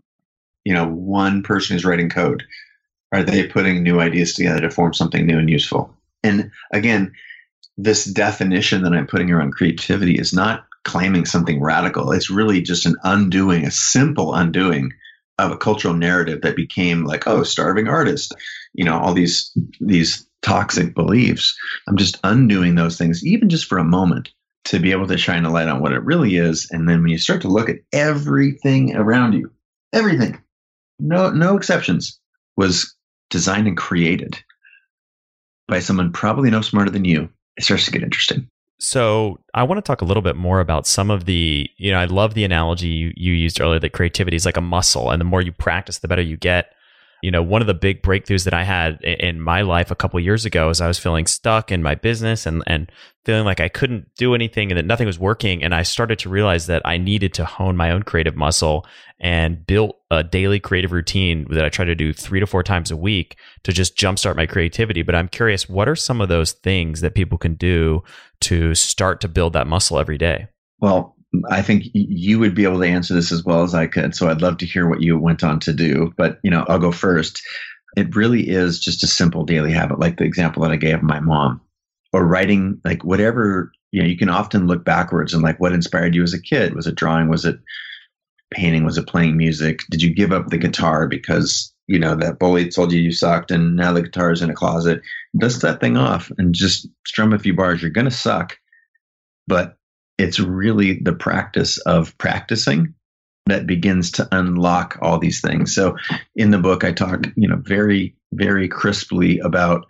[0.64, 2.42] You know, one person is writing code
[3.12, 5.94] are they putting new ideas together to form something new and useful?
[6.24, 7.12] And again,
[7.76, 12.10] this definition that I'm putting around creativity is not claiming something radical.
[12.10, 14.94] It's really just an undoing, a simple undoing
[15.38, 18.34] of a cultural narrative that became like, oh, starving artist,
[18.72, 21.56] you know, all these these toxic beliefs.
[21.88, 24.30] I'm just undoing those things, even just for a moment,
[24.64, 26.68] to be able to shine a light on what it really is.
[26.70, 29.50] And then when you start to look at everything around you,
[29.92, 30.40] everything,
[30.98, 32.18] no no exceptions,
[32.56, 32.94] was
[33.30, 34.42] designed and created
[35.68, 38.48] by someone probably no smarter than you, it starts to get interesting.
[38.78, 41.98] So I want to talk a little bit more about some of the, you know,
[41.98, 45.20] I love the analogy you, you used earlier that creativity is like a muscle, and
[45.20, 46.74] the more you practice, the better you get.
[47.22, 50.18] You know, one of the big breakthroughs that I had in my life a couple
[50.18, 52.90] years ago is I was feeling stuck in my business and, and
[53.24, 55.62] feeling like I couldn't do anything and that nothing was working.
[55.62, 58.84] And I started to realize that I needed to hone my own creative muscle
[59.20, 62.90] and built a daily creative routine that I try to do three to four times
[62.90, 65.02] a week to just jumpstart my creativity.
[65.02, 68.02] But I'm curious, what are some of those things that people can do
[68.40, 70.48] to start to build that muscle every day?
[70.80, 71.14] Well,
[71.50, 74.14] I think you would be able to answer this as well as I could.
[74.14, 76.12] So I'd love to hear what you went on to do.
[76.16, 77.42] But you know, I'll go first.
[77.96, 81.20] It really is just a simple daily habit, like the example that I gave my
[81.20, 81.60] mom,
[82.12, 83.72] or writing, like whatever.
[83.92, 86.74] You know, you can often look backwards and like what inspired you as a kid.
[86.74, 87.28] Was it drawing?
[87.28, 87.58] Was it
[88.50, 88.84] painting?
[88.84, 89.80] Was it playing music?
[89.90, 93.50] Did you give up the guitar because you know that bully told you you sucked,
[93.50, 95.00] and now the guitar is in a closet?
[95.38, 97.80] Dust that thing off and just strum a few bars.
[97.80, 98.58] You're gonna suck,
[99.46, 99.76] but
[100.22, 102.94] it's really the practice of practicing
[103.46, 105.74] that begins to unlock all these things.
[105.74, 105.96] So
[106.36, 109.84] in the book, I talk, you know, very, very crisply about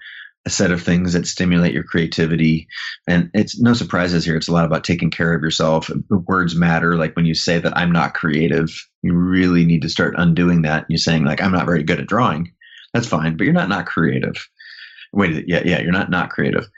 [0.46, 2.66] a set of things that stimulate your creativity.
[3.06, 4.36] And it's no surprises here.
[4.36, 5.90] It's a lot about taking care of yourself.
[6.08, 6.96] Words matter.
[6.96, 8.70] Like when you say that I'm not creative,
[9.02, 10.86] you really need to start undoing that.
[10.88, 12.50] You're saying like, I'm not very good at drawing.
[12.94, 14.48] That's fine, but you're not not creative.
[15.12, 16.68] Wait, yeah, yeah, you're not not creative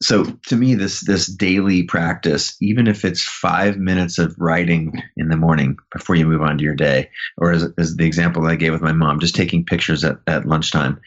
[0.00, 5.28] so to me this this daily practice even if it's five minutes of writing in
[5.28, 8.50] the morning before you move on to your day or as, as the example that
[8.50, 11.00] i gave with my mom just taking pictures at, at lunchtime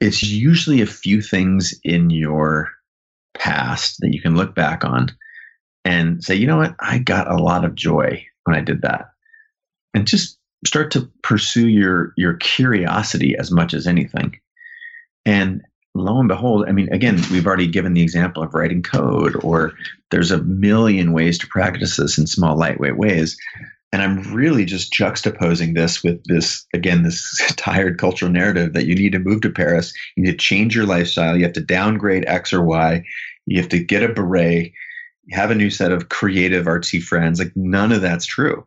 [0.00, 2.70] it's usually a few things in your
[3.34, 5.10] past that you can look back on
[5.84, 6.74] and say you know what?
[6.80, 9.10] I got a lot of joy when i did that.
[9.94, 14.38] And just start to pursue your your curiosity as much as anything.
[15.24, 15.62] And
[15.94, 19.72] lo and behold, I mean, again, we've already given the example of writing code, or
[20.10, 23.36] there's a million ways to practice this in small, lightweight ways.
[23.92, 28.94] And I'm really just juxtaposing this with this, again, this tired cultural narrative that you
[28.94, 32.24] need to move to Paris, you need to change your lifestyle, you have to downgrade
[32.26, 33.02] X or Y,
[33.46, 34.72] you have to get a beret,
[35.32, 37.40] have a new set of creative, artsy friends.
[37.40, 38.64] Like, none of that's true.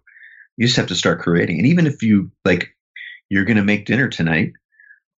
[0.57, 1.57] You just have to start creating.
[1.57, 2.75] And even if you, like,
[3.29, 4.51] you're going to make dinner tonight,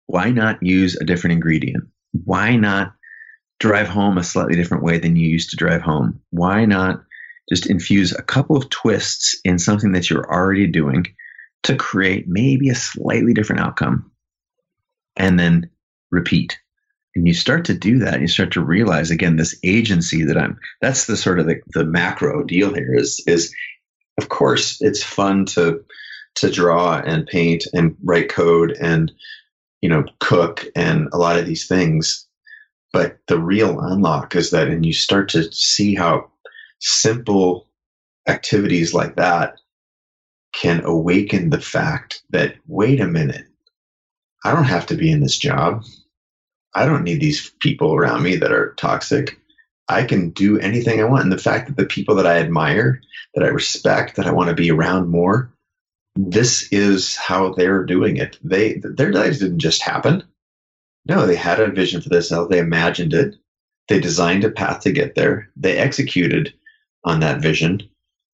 [0.05, 1.83] why not use a different ingredient?
[2.23, 2.93] Why not
[3.60, 6.21] drive home a slightly different way than you used to drive home?
[6.30, 7.04] Why not
[7.49, 11.08] just infuse a couple of twists in something that you're already doing
[11.63, 14.12] to create maybe a slightly different outcome
[15.15, 15.69] and then
[16.12, 16.58] repeat?
[17.15, 20.38] And you start to do that, and you start to realize again this agency that
[20.38, 20.60] I'm.
[20.82, 22.93] That's the sort of the, the macro deal here.
[22.93, 23.56] Is is
[24.17, 25.86] of course it's fun to
[26.36, 29.13] to draw and paint and write code and
[29.86, 32.28] you know, cook and a lot of these things.
[32.91, 36.32] But the real unlock is that, and you start to see how
[36.80, 37.67] simple
[38.28, 39.60] activities like that
[40.54, 43.45] can awaken the fact that, wait a minute,
[44.43, 45.84] I don't have to be in this job.
[46.74, 49.39] I don't need these people around me that are toxic.
[49.88, 51.26] I can do anything I want.
[51.26, 53.02] And the fact that the people that I admire,
[53.36, 55.54] that I respect, that I want to be around more,
[56.15, 58.38] this is how they're doing it.
[58.43, 60.23] They their lives didn't just happen.
[61.08, 62.30] No, they had a vision for this.
[62.30, 63.36] They imagined it.
[63.88, 65.49] They designed a path to get there.
[65.56, 66.54] They executed
[67.04, 67.82] on that vision,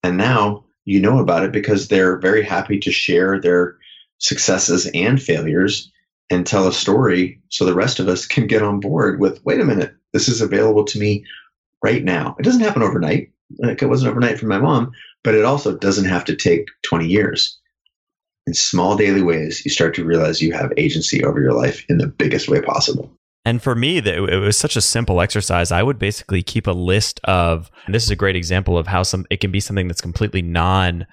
[0.02, 3.76] and now you know about it because they're very happy to share their
[4.18, 5.90] successes and failures
[6.30, 9.60] and tell a story so the rest of us can get on board with wait
[9.60, 11.24] a minute this is available to me
[11.82, 14.92] right now it doesn't happen overnight like it wasn't overnight for my mom
[15.24, 17.58] but it also doesn't have to take 20 years
[18.46, 21.98] in small daily ways, you start to realize you have agency over your life in
[21.98, 23.10] the biggest way possible.
[23.44, 25.72] And for me, it was such a simple exercise.
[25.72, 29.26] I would basically keep a list of, this is a great example of how some
[29.30, 31.06] it can be something that's completely non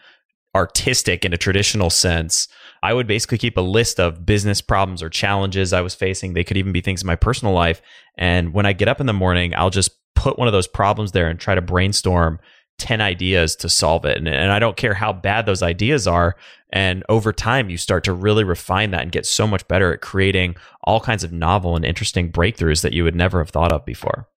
[0.55, 2.47] artistic in a traditional sense.
[2.81, 6.33] I would basically keep a list of business problems or challenges I was facing.
[6.33, 7.81] They could even be things in my personal life.
[8.17, 11.11] And when I get up in the morning, I'll just put one of those problems
[11.11, 12.39] there and try to brainstorm
[12.79, 14.17] 10 ideas to solve it.
[14.17, 16.35] And, and, I don't care how bad those ideas are.
[16.71, 20.01] And over time, you start to really refine that and get so much better at
[20.01, 23.85] creating all kinds of novel and interesting breakthroughs that you would never have thought of
[23.85, 24.27] before.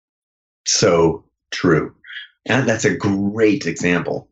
[0.66, 1.94] So true.
[2.46, 4.28] And that's a great example.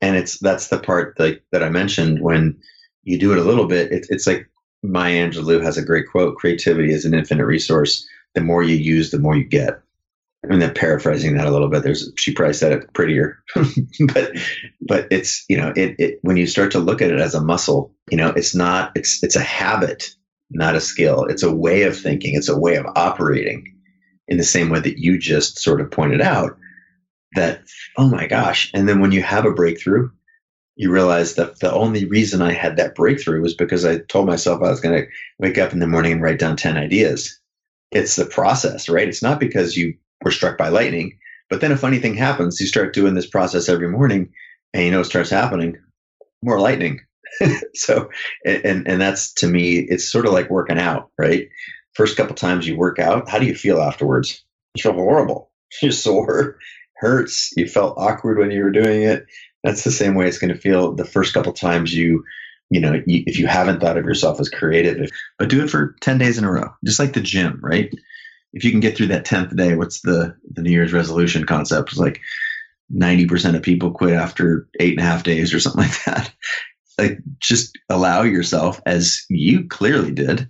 [0.00, 2.58] And it's that's the part that, that I mentioned when
[3.02, 3.90] you do it a little bit.
[3.90, 4.48] It, it's like
[4.82, 8.06] Maya Angelou has a great quote creativity is an infinite resource.
[8.34, 9.80] The more you use, the more you get.
[10.46, 11.82] Mean, I'm paraphrasing that a little bit.
[11.82, 13.38] There's she probably said it prettier,
[14.12, 14.32] but
[14.80, 17.40] but it's you know it, it when you start to look at it as a
[17.40, 20.10] muscle, you know, it's not it's it's a habit,
[20.50, 21.24] not a skill.
[21.24, 22.34] It's a way of thinking.
[22.34, 23.70] It's a way of operating.
[24.26, 26.56] In the same way that you just sort of pointed out,
[27.34, 27.62] that
[27.96, 30.10] oh my gosh, and then when you have a breakthrough,
[30.76, 34.62] you realize that the only reason I had that breakthrough was because I told myself
[34.62, 37.38] I was going to wake up in the morning and write down 10 ideas.
[37.92, 39.06] It's the process, right?
[39.06, 41.18] It's not because you were struck by lightning.
[41.50, 42.58] But then a funny thing happens.
[42.60, 44.32] You start doing this process every morning
[44.72, 45.76] and you know it starts happening?
[46.42, 47.00] More lightning.
[47.74, 48.10] so,
[48.44, 51.48] and, and that's to me, it's sort of like working out, right?
[51.94, 54.44] First couple times you work out, how do you feel afterwards?
[54.74, 55.50] You feel horrible.
[55.82, 56.58] You're sore,
[56.96, 57.52] hurts.
[57.56, 59.26] You felt awkward when you were doing it.
[59.62, 62.24] That's the same way it's going to feel the first couple times you,
[62.70, 65.96] you know, you, if you haven't thought of yourself as creative, but do it for
[66.00, 67.92] 10 days in a row, just like the gym, right?
[68.54, 71.90] If you can get through that 10th day, what's the, the New Year's resolution concept?
[71.90, 72.20] It's like
[72.92, 76.32] 90% of people quit after eight and a half days or something like that.
[76.96, 80.48] Like just allow yourself, as you clearly did,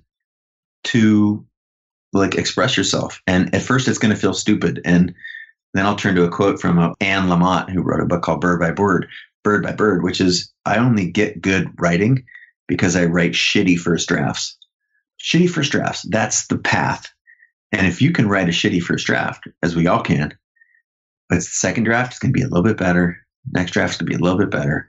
[0.84, 1.46] to
[2.12, 3.20] like express yourself.
[3.26, 4.80] And at first it's going to feel stupid.
[4.84, 5.14] And
[5.72, 8.40] then I'll turn to a quote from uh, Anne Lamott, who wrote a book called
[8.40, 9.08] Bird by Bird,
[9.42, 12.24] Bird by Bird, which is I only get good writing
[12.68, 14.56] because I write shitty first drafts.
[15.20, 16.06] Shitty first drafts.
[16.08, 17.10] That's the path.
[17.74, 20.36] And if you can write a shitty first draft, as we all can,
[21.28, 23.18] but the second draft is going to be a little bit better.
[23.52, 24.88] Next draft is going to be a little bit better.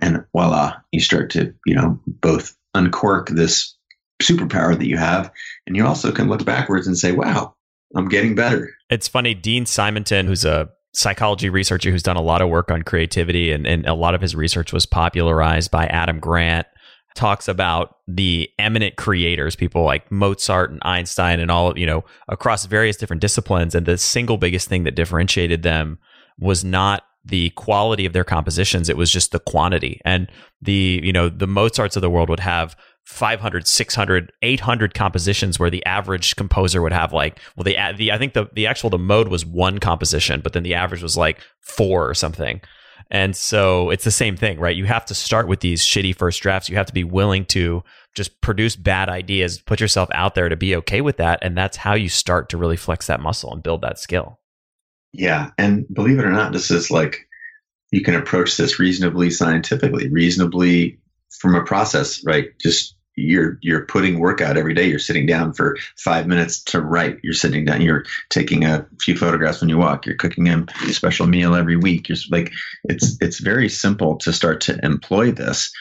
[0.00, 3.74] And voila, you start to, you know, both uncork this
[4.22, 5.32] superpower that you have.
[5.66, 7.54] And you also can look backwards and say, wow,
[7.96, 8.70] I'm getting better.
[8.90, 9.34] It's funny.
[9.34, 13.66] Dean Simonton, who's a psychology researcher who's done a lot of work on creativity, and,
[13.66, 16.66] and a lot of his research was popularized by Adam Grant,
[17.14, 22.66] talks about the eminent creators, people like Mozart and Einstein, and all, you know, across
[22.66, 23.74] various different disciplines.
[23.74, 25.98] And the single biggest thing that differentiated them
[26.38, 28.88] was not the quality of their compositions.
[28.88, 30.00] It was just the quantity.
[30.04, 30.30] And
[30.62, 35.70] the you know the mozarts of the world would have 500 600 800 compositions where
[35.70, 38.98] the average composer would have like well the, the i think the, the actual the
[38.98, 42.60] mode was one composition but then the average was like four or something
[43.10, 44.76] and so it's the same thing right?
[44.76, 46.68] You have to start with these shitty first drafts.
[46.68, 47.82] You have to be willing to
[48.14, 51.38] just produce bad ideas put yourself out there to be okay with that.
[51.42, 54.38] And that's how you start to really flex that muscle and build that skill.
[55.12, 55.50] Yeah.
[55.58, 57.26] And believe it or not this is like
[57.90, 60.98] you can approach this reasonably scientifically reasonably
[61.40, 62.50] from a process right?
[62.60, 64.88] Just you're you're putting work out every day.
[64.88, 67.18] You're sitting down for five minutes to write.
[67.22, 67.80] You're sitting down.
[67.82, 70.06] You're taking a few photographs when you walk.
[70.06, 72.08] You're cooking a special meal every week.
[72.08, 72.52] You're like
[72.84, 75.72] it's it's very simple to start to employ this,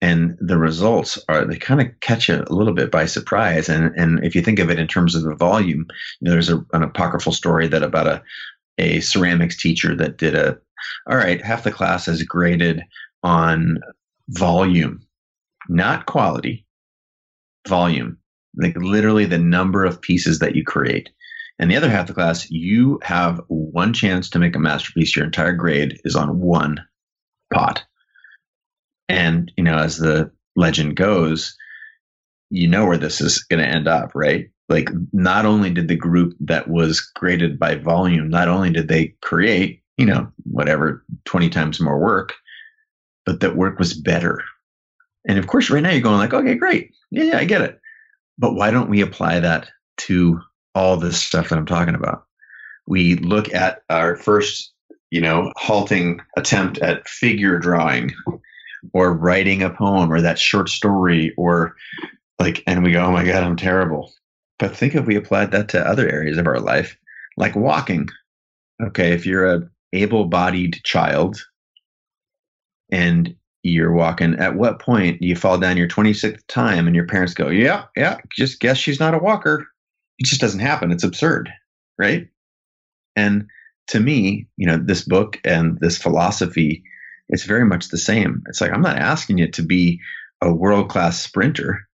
[0.00, 3.68] and the results are they kind of catch you a little bit by surprise.
[3.68, 5.86] And and if you think of it in terms of the volume,
[6.20, 8.22] you know, there's a, an apocryphal story that about a
[8.78, 10.58] a ceramics teacher that did a
[11.08, 12.82] all right half the class is graded
[13.22, 13.78] on
[14.28, 15.00] volume
[15.68, 16.63] not quality
[17.68, 18.18] volume,
[18.56, 21.10] like literally the number of pieces that you create.
[21.58, 25.14] And the other half of the class, you have one chance to make a masterpiece.
[25.14, 26.84] Your entire grade is on one
[27.52, 27.84] pot.
[29.08, 31.56] And, you know, as the legend goes,
[32.50, 34.48] you know where this is going to end up, right?
[34.68, 39.14] Like, not only did the group that was graded by volume, not only did they
[39.20, 42.32] create, you know, whatever, 20 times more work,
[43.26, 44.42] but that work was better.
[45.26, 46.92] And of course, right now you're going like, okay, great.
[47.10, 47.80] Yeah, yeah, I get it.
[48.38, 50.40] But why don't we apply that to
[50.74, 52.24] all this stuff that I'm talking about?
[52.86, 54.72] We look at our first,
[55.10, 58.12] you know, halting attempt at figure drawing
[58.92, 61.76] or writing a poem or that short story or
[62.38, 64.12] like, and we go, oh my God, I'm terrible.
[64.58, 66.96] But think if we applied that to other areas of our life,
[67.36, 68.08] like walking.
[68.82, 71.40] Okay, if you're a able bodied child
[72.90, 74.34] and you're walking.
[74.34, 78.18] At what point you fall down your 26th time and your parents go, yeah, yeah,
[78.36, 79.66] just guess she's not a walker?
[80.18, 80.92] It just doesn't happen.
[80.92, 81.50] It's absurd,
[81.98, 82.28] right?
[83.16, 83.46] And
[83.88, 86.84] to me, you know, this book and this philosophy,
[87.28, 88.42] it's very much the same.
[88.48, 90.00] It's like, I'm not asking you to be
[90.42, 91.88] a world class sprinter,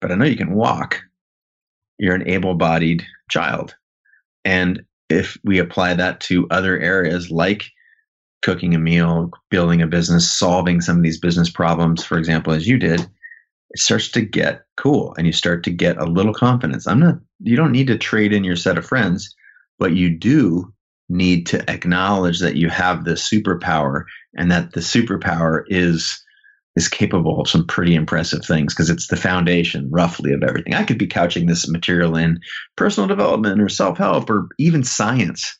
[0.00, 1.00] but I know you can walk.
[1.98, 3.74] You're an able bodied child.
[4.44, 7.70] And if we apply that to other areas like
[8.42, 12.66] cooking a meal, building a business, solving some of these business problems, for example, as
[12.66, 13.00] you did,
[13.70, 16.86] it starts to get cool and you start to get a little confidence.
[16.86, 19.34] I'm not, you don't need to trade in your set of friends,
[19.78, 20.72] but you do
[21.08, 24.04] need to acknowledge that you have this superpower
[24.36, 26.22] and that the superpower is
[26.76, 30.74] is capable of some pretty impressive things because it's the foundation roughly of everything.
[30.74, 32.38] I could be couching this material in
[32.76, 35.58] personal development or self-help or even science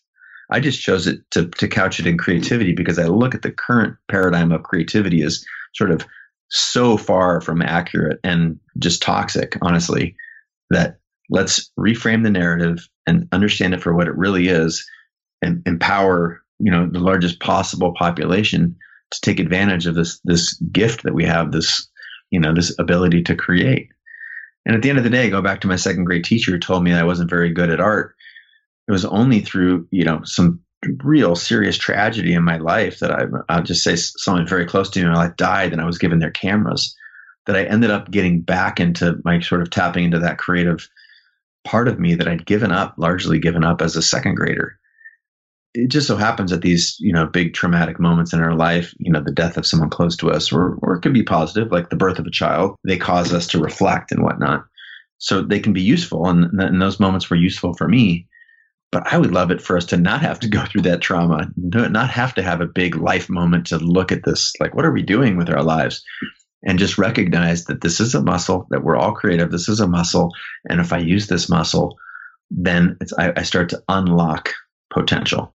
[0.50, 3.50] I just chose it to, to couch it in creativity because I look at the
[3.50, 5.44] current paradigm of creativity as
[5.74, 6.06] sort of
[6.48, 10.16] so far from accurate and just toxic, honestly,
[10.70, 10.98] that
[11.30, 14.88] let's reframe the narrative and understand it for what it really is
[15.42, 18.76] and empower, you know, the largest possible population
[19.10, 21.88] to take advantage of this this gift that we have, this
[22.30, 23.88] you know this ability to create.
[24.64, 26.58] And at the end of the day, go back to my second grade teacher who
[26.58, 28.16] told me I wasn't very good at art.
[28.88, 30.60] It was only through you know some
[31.02, 35.00] real serious tragedy in my life that I, I'll just say someone very close to
[35.02, 36.94] me my life died, and I was given their cameras.
[37.46, 40.88] That I ended up getting back into my sort of tapping into that creative
[41.64, 44.80] part of me that I'd given up, largely given up as a second grader
[45.76, 49.12] it just so happens that these you know big traumatic moments in our life you
[49.12, 51.90] know the death of someone close to us or, or it could be positive like
[51.90, 54.64] the birth of a child they cause us to reflect and whatnot
[55.18, 58.26] so they can be useful and, and those moments were useful for me
[58.92, 61.48] but i would love it for us to not have to go through that trauma
[61.56, 64.92] not have to have a big life moment to look at this like what are
[64.92, 66.02] we doing with our lives?
[66.68, 69.86] And just recognize that this is a muscle that we're all creative this is a
[69.86, 70.32] muscle
[70.68, 71.96] and if i use this muscle
[72.50, 74.50] then I, I start to unlock
[74.90, 75.54] potential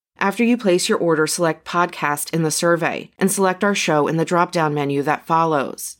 [0.21, 4.17] After you place your order, select podcast in the survey and select our show in
[4.17, 5.97] the drop down menu that follows.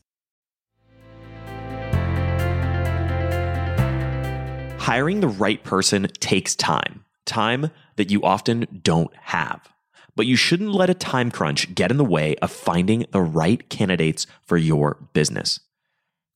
[4.78, 9.68] Hiring the right person takes time, time that you often don't have.
[10.16, 13.68] But you shouldn't let a time crunch get in the way of finding the right
[13.70, 15.60] candidates for your business.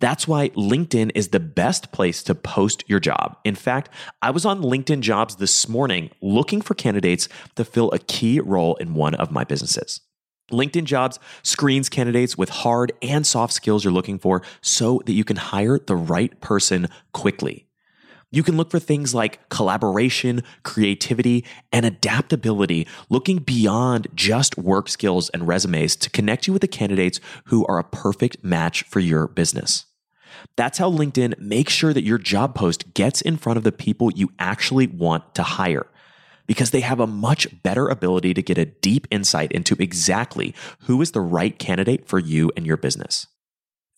[0.05, 3.37] That's why LinkedIn is the best place to post your job.
[3.43, 3.89] In fact,
[4.21, 8.75] I was on LinkedIn jobs this morning looking for candidates to fill a key role
[8.75, 10.01] in one of my businesses.
[10.51, 15.23] LinkedIn jobs screens candidates with hard and soft skills you're looking for so that you
[15.23, 17.65] can hire the right person quickly.
[18.29, 25.31] You can look for things like collaboration, creativity, and adaptability, looking beyond just work skills
[25.31, 29.27] and resumes to connect you with the candidates who are a perfect match for your
[29.27, 29.87] business.
[30.55, 34.11] That's how LinkedIn makes sure that your job post gets in front of the people
[34.11, 35.87] you actually want to hire
[36.47, 41.01] because they have a much better ability to get a deep insight into exactly who
[41.01, 43.27] is the right candidate for you and your business.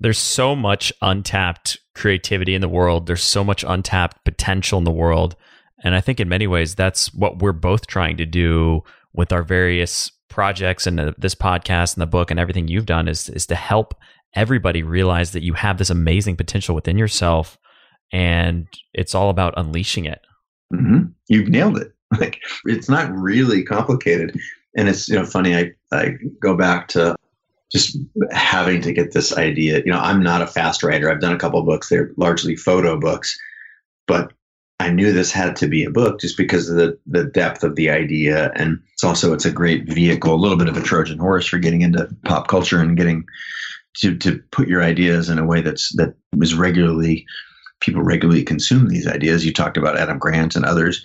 [0.00, 3.06] There's so much untapped creativity in the world.
[3.06, 5.36] There's so much untapped potential in the world.
[5.84, 8.82] And I think in many ways, that's what we're both trying to do
[9.12, 13.28] with our various projects and this podcast and the book and everything you've done is,
[13.28, 13.94] is to help
[14.34, 17.58] everybody realize that you have this amazing potential within yourself
[18.12, 20.20] and it's all about unleashing it.
[20.72, 21.06] Mm-hmm.
[21.28, 21.92] You've nailed it.
[22.18, 24.36] Like it's not really complicated.
[24.76, 25.54] And it's, you know, funny.
[25.54, 27.14] I, I go back to
[27.72, 27.96] just
[28.32, 29.82] having to get this idea.
[29.84, 31.10] You know, I'm not a fast writer.
[31.10, 31.88] I've done a couple books.
[31.88, 33.38] They're largely photo books,
[34.06, 34.32] but
[34.80, 37.76] I knew this had to be a book just because of the the depth of
[37.76, 41.18] the idea, and it's also it's a great vehicle, a little bit of a Trojan
[41.18, 43.24] horse for getting into pop culture and getting
[43.98, 47.26] to to put your ideas in a way that's that was regularly
[47.80, 49.44] people regularly consume these ideas.
[49.44, 51.04] You talked about Adam Grant and others,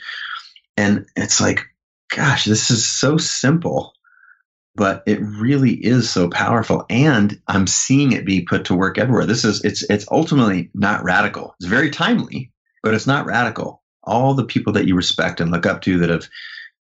[0.77, 1.65] and it's like,
[2.15, 3.93] gosh, this is so simple,
[4.75, 9.25] but it really is so powerful, and I'm seeing it be put to work everywhere.
[9.25, 11.55] This is it's it's ultimately not radical.
[11.59, 12.51] It's very timely
[12.85, 13.81] but it's not radical.
[14.03, 16.29] All the people that you respect and look up to that have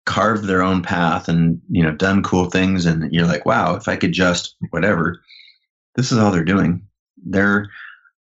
[0.05, 3.89] carved their own path and you know done cool things, and you're like, wow, if
[3.89, 5.19] I could just whatever.
[5.95, 6.87] This is all they're doing.
[7.17, 7.71] They're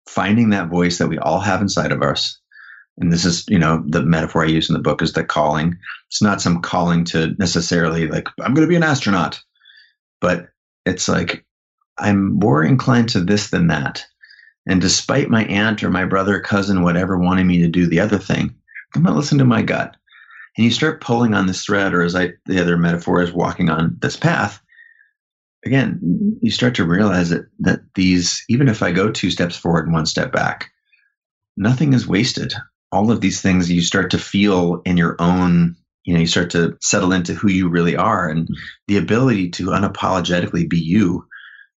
[0.09, 2.41] finding that voice that we all have inside of us.
[2.97, 5.79] And this is, you know, the metaphor I use in the book is the calling.
[6.09, 9.39] It's not some calling to necessarily like, I'm going to be an astronaut,
[10.21, 10.49] but
[10.87, 11.45] it's like,
[11.99, 14.05] I'm more inclined to this than that.
[14.67, 18.19] And despite my aunt or my brother, cousin, whatever, wanting me to do the other
[18.19, 18.55] thing,
[18.95, 19.97] I'm going to listen to my gut.
[20.57, 23.71] And you start pulling on this thread, or as I, the other metaphor is walking
[23.71, 24.61] on this path.
[25.65, 29.87] Again, you start to realize that that these, even if I go two steps forward
[29.87, 30.71] and one step back,
[31.57, 32.55] nothing is wasted.
[32.93, 35.77] All of these things you start to feel in your own,
[36.09, 38.55] you know, you start to settle into who you really are, and mm-hmm.
[38.87, 41.27] the ability to unapologetically be you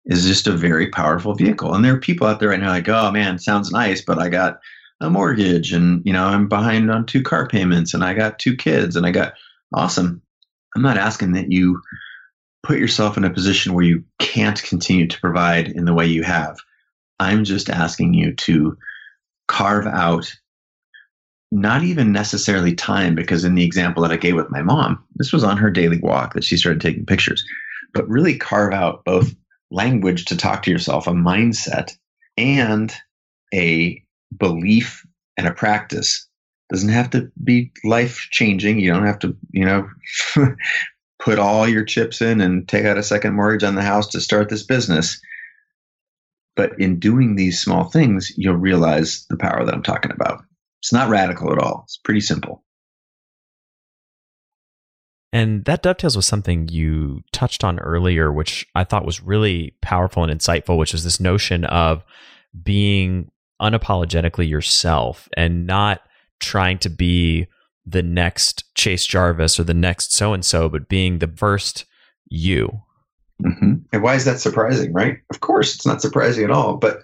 [0.07, 1.75] is just a very powerful vehicle.
[1.75, 4.29] And there are people out there right now like, oh man, sounds nice, but I
[4.29, 4.61] got
[5.01, 8.57] a mortgage and you know I'm behind on two car payments and I got two
[8.57, 9.33] kids and I got
[9.75, 10.23] awesome.
[10.77, 11.83] I'm not asking that you
[12.63, 16.23] put yourself in a position where you can't continue to provide in the way you
[16.23, 16.57] have.
[17.19, 18.79] I'm just asking you to
[19.49, 20.33] carve out
[21.51, 25.33] not even necessarily time because in the example that I gave with my mom, this
[25.33, 27.45] was on her daily walk that she started taking pictures,
[27.93, 29.35] but really carve out both
[29.71, 31.93] language to talk to yourself, a mindset,
[32.37, 32.95] and
[33.53, 34.03] a
[34.37, 35.05] belief
[35.37, 36.27] and a practice.
[36.71, 38.79] Doesn't have to be life changing.
[38.79, 39.89] You don't have to, you know,
[41.19, 44.21] put all your chips in and take out a second mortgage on the house to
[44.21, 45.21] start this business.
[46.55, 50.45] But in doing these small things, you'll realize the power that I'm talking about.
[50.81, 51.83] It's not radical at all.
[51.85, 52.65] It's pretty simple.
[55.33, 60.25] And that dovetails with something you touched on earlier, which I thought was really powerful
[60.25, 62.05] and insightful, which is this notion of
[62.65, 63.31] being
[63.63, 66.01] unapologetically yourself and not
[66.41, 67.47] trying to be
[67.87, 71.85] the next Chase Jarvis or the next so and so, but being the first
[72.29, 72.81] you.
[73.43, 73.75] Mm-hmm.
[73.93, 75.19] And why is that surprising, right?
[75.31, 76.77] Of course, it's not surprising at all.
[76.77, 77.01] But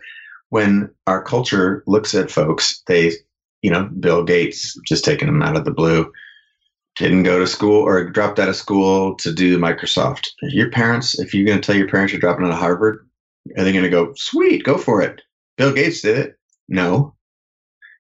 [0.49, 3.13] when our culture looks at folks, they,
[3.67, 6.13] you know, Bill Gates, just taking them out of the blue,
[6.95, 10.29] didn't go to school or dropped out of school to do Microsoft.
[10.41, 13.05] Your parents, if you're going to tell your parents you're dropping out of Harvard,
[13.59, 15.21] are they going to go, sweet, go for it?
[15.57, 16.39] Bill Gates did it.
[16.69, 17.17] No.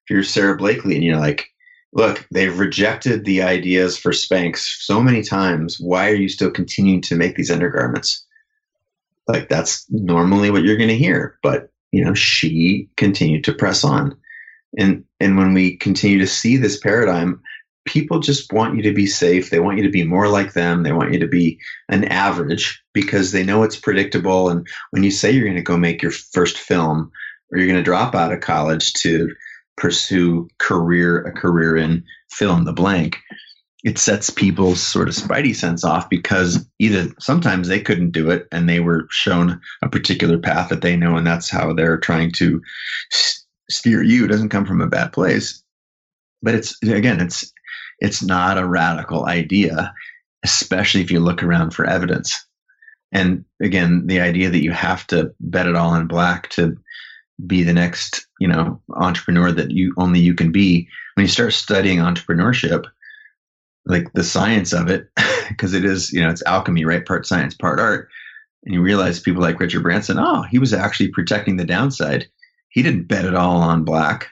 [0.05, 1.49] If you're Sara Blakely and you're like,
[1.93, 5.81] look, they've rejected the ideas for Spanx so many times.
[5.81, 8.25] Why are you still continuing to make these undergarments?
[9.27, 11.41] Like that's normally what you're going to hear.
[11.43, 14.17] But, you know, she continued to press on.
[14.79, 17.41] And, and when we continue to see this paradigm,
[17.87, 19.49] people just want you to be safe.
[19.49, 20.83] They want you to be more like them.
[20.83, 21.59] They want you to be
[21.89, 24.51] an average because they know it's predictable.
[24.51, 27.11] And when you say you're going to go make your first film
[27.51, 29.35] or you're going to drop out of college to
[29.77, 33.19] pursue career a career in fill in the blank,
[33.85, 38.49] it sets people's sort of spidey sense off because either sometimes they couldn't do it
[38.51, 42.33] and they were shown a particular path that they know and that's how they're trying
[42.33, 42.61] to
[43.71, 44.27] steer you.
[44.27, 45.63] Doesn't come from a bad place
[46.43, 47.53] but it's again it's
[47.99, 49.93] it's not a radical idea,
[50.45, 52.47] especially if you look around for evidence.
[53.11, 56.77] And again, the idea that you have to bet it all in black to
[57.47, 60.89] be the next, you know, entrepreneur that you only you can be.
[61.15, 62.85] When you start studying entrepreneurship,
[63.87, 65.09] like the science of it,
[65.49, 67.07] because it is, you know, it's alchemy, right?
[67.07, 68.09] Part science, part art.
[68.65, 72.29] And you realize people like Richard Branson, oh, he was actually protecting the downside.
[72.77, 74.29] He didn't bet it all on black.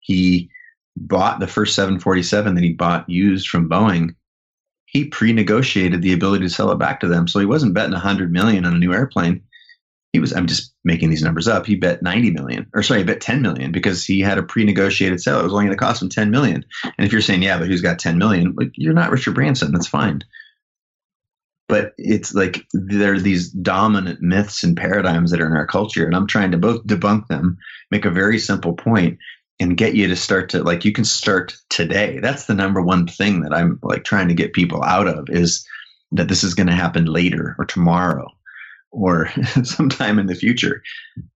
[0.00, 0.48] He
[0.96, 4.14] bought the first 747 that he bought used from Boeing,
[4.86, 7.28] he pre-negotiated the ability to sell it back to them.
[7.28, 9.42] So he wasn't betting 100 million on a new airplane.
[10.14, 11.66] He was I'm just making these numbers up.
[11.66, 15.20] He bet 90 million or sorry, he bet 10 million because he had a pre-negotiated
[15.20, 15.40] sale.
[15.40, 16.64] It was only going to cost him 10 million.
[16.84, 18.54] And if you're saying, yeah, but who's got 10 million?
[18.56, 19.72] Like, you're not Richard Branson.
[19.72, 20.22] That's fine.
[21.72, 26.04] But it's like there are these dominant myths and paradigms that are in our culture,
[26.04, 27.56] and I'm trying to both debunk them,
[27.90, 29.18] make a very simple point,
[29.58, 33.06] and get you to start to like you can start today that's the number one
[33.06, 35.64] thing that i'm like trying to get people out of is
[36.10, 38.28] that this is going to happen later or tomorrow
[38.90, 39.30] or
[39.64, 40.82] sometime in the future.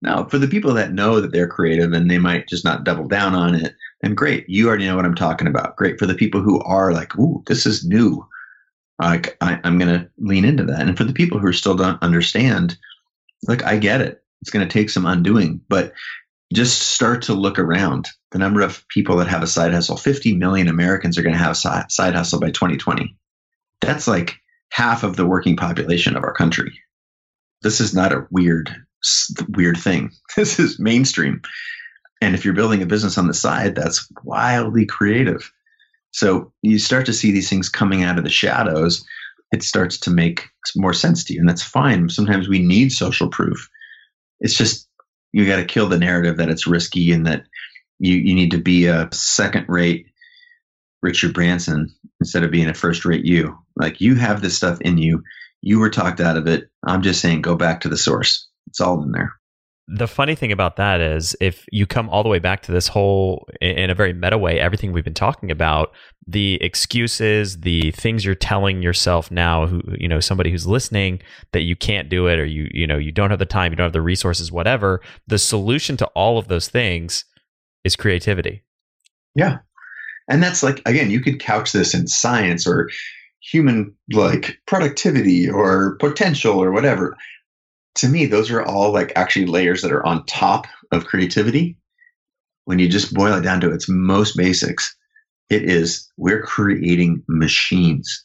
[0.02, 3.08] Now, for the people that know that they're creative and they might just not double
[3.08, 5.76] down on it, and great, you already know what I'm talking about.
[5.76, 8.26] Great for the people who are like, "Ooh, this is new."
[8.98, 10.80] Like I, I'm going to lean into that.
[10.80, 12.76] And for the people who still don't understand,
[13.46, 14.22] like I get it.
[14.42, 15.92] It's going to take some undoing, but
[16.52, 18.08] just start to look around.
[18.30, 21.38] The number of people that have a side hustle 50 million americans are going to
[21.38, 23.16] have a side hustle by 2020
[23.80, 24.36] that's like
[24.70, 26.80] half of the working population of our country.
[27.62, 28.74] This is not a weird
[29.50, 30.10] weird thing.
[30.36, 31.40] This is mainstream.
[32.20, 35.50] And if you're building a business on the side that's wildly creative
[36.16, 39.04] so you start to see these things coming out of the shadows
[39.52, 43.28] it starts to make more sense to you and that's fine sometimes we need social
[43.28, 43.68] proof
[44.40, 44.88] it's just
[45.32, 47.44] you got to kill the narrative that it's risky and that
[47.98, 50.06] you you need to be a second rate
[51.02, 53.56] Richard Branson instead of being a first rate you.
[53.76, 55.22] Like you have this stuff in you.
[55.62, 56.68] You were talked out of it.
[56.84, 58.48] I'm just saying go back to the source.
[58.66, 59.32] It's all in there.
[59.88, 62.88] The funny thing about that is if you come all the way back to this
[62.88, 65.92] whole in a very meta way, everything we've been talking about,
[66.26, 71.20] the excuses, the things you're telling yourself now, who you know, somebody who's listening
[71.52, 73.76] that you can't do it or you you know, you don't have the time, you
[73.76, 77.24] don't have the resources, whatever, the solution to all of those things
[77.84, 78.64] is creativity.
[79.36, 79.58] Yeah.
[80.28, 82.90] And that's like again, you could couch this in science or
[83.40, 87.16] human like productivity or potential or whatever
[87.96, 91.76] to me, those are all like actually layers that are on top of creativity.
[92.64, 94.94] When you just boil it down to its most basics,
[95.48, 98.24] it is we're creating machines.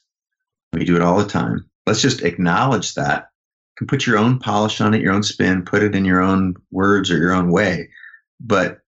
[0.73, 1.69] We do it all the time.
[1.85, 3.29] Let's just acknowledge that.
[3.75, 6.21] You can put your own polish on it, your own spin, put it in your
[6.21, 7.89] own words or your own way.
[8.39, 8.79] But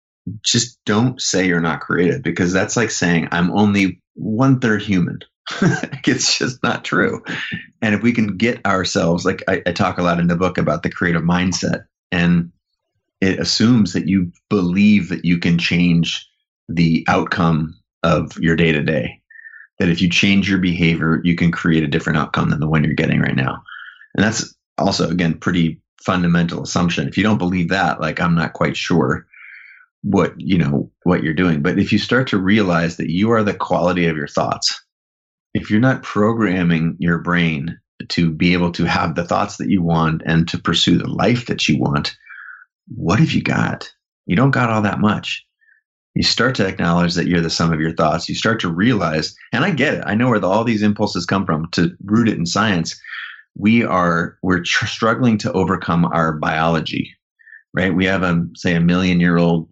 [0.42, 5.20] just don't say you're not creative because that's like saying I'm only one third human.
[6.06, 7.24] it's just not true.
[7.82, 10.58] And if we can get ourselves, like I, I, talk a lot in the book
[10.58, 12.52] about the creative mindset, and
[13.20, 16.28] it assumes that you believe that you can change
[16.70, 19.22] the outcome of your day to day.
[19.80, 22.84] That if you change your behavior, you can create a different outcome than the one
[22.84, 23.64] you're getting right now.
[24.16, 27.08] And that's also, again, pretty fundamental assumption.
[27.08, 29.26] If you don't believe that, like I'm not quite sure
[30.04, 33.42] what you know what you're doing but if you start to realize that you are
[33.42, 34.83] the quality of your thoughts
[35.54, 37.78] if you're not programming your brain
[38.10, 41.46] to be able to have the thoughts that you want and to pursue the life
[41.46, 42.16] that you want,
[42.88, 43.92] what have you got?
[44.26, 45.46] You don't got all that much.
[46.16, 48.30] You start to acknowledge that you're the sum of your thoughts.
[48.30, 50.04] You start to realize, and I get it.
[50.06, 51.70] I know where the, all these impulses come from.
[51.72, 53.00] To root it in science,
[53.56, 57.16] we are we're tr- struggling to overcome our biology,
[57.74, 57.96] right?
[57.96, 59.70] We have a say a million year old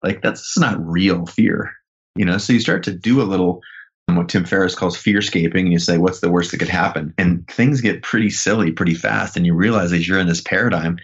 [0.03, 1.73] Like that's not real fear,
[2.17, 2.39] you know.
[2.39, 3.61] So you start to do a little
[4.09, 7.15] um, what Tim Ferriss calls fearscaping, and you say, "What's the worst that could happen?"
[7.19, 10.99] And things get pretty silly pretty fast, and you realize that you're in this paradigm,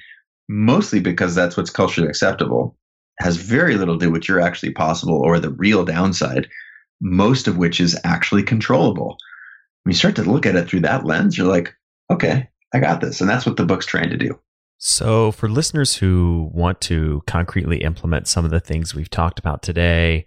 [0.48, 2.76] mostly because that's what's culturally acceptable,
[3.20, 6.48] has very little to do with you're actually possible or the real downside,
[7.00, 9.18] most of which is actually controllable.
[9.84, 11.74] When you start to look at it through that lens, you're like,
[12.10, 14.38] "Okay, I got this," and that's what the book's trying to do.
[14.79, 19.62] So, for listeners who want to concretely implement some of the things we've talked about
[19.62, 20.27] today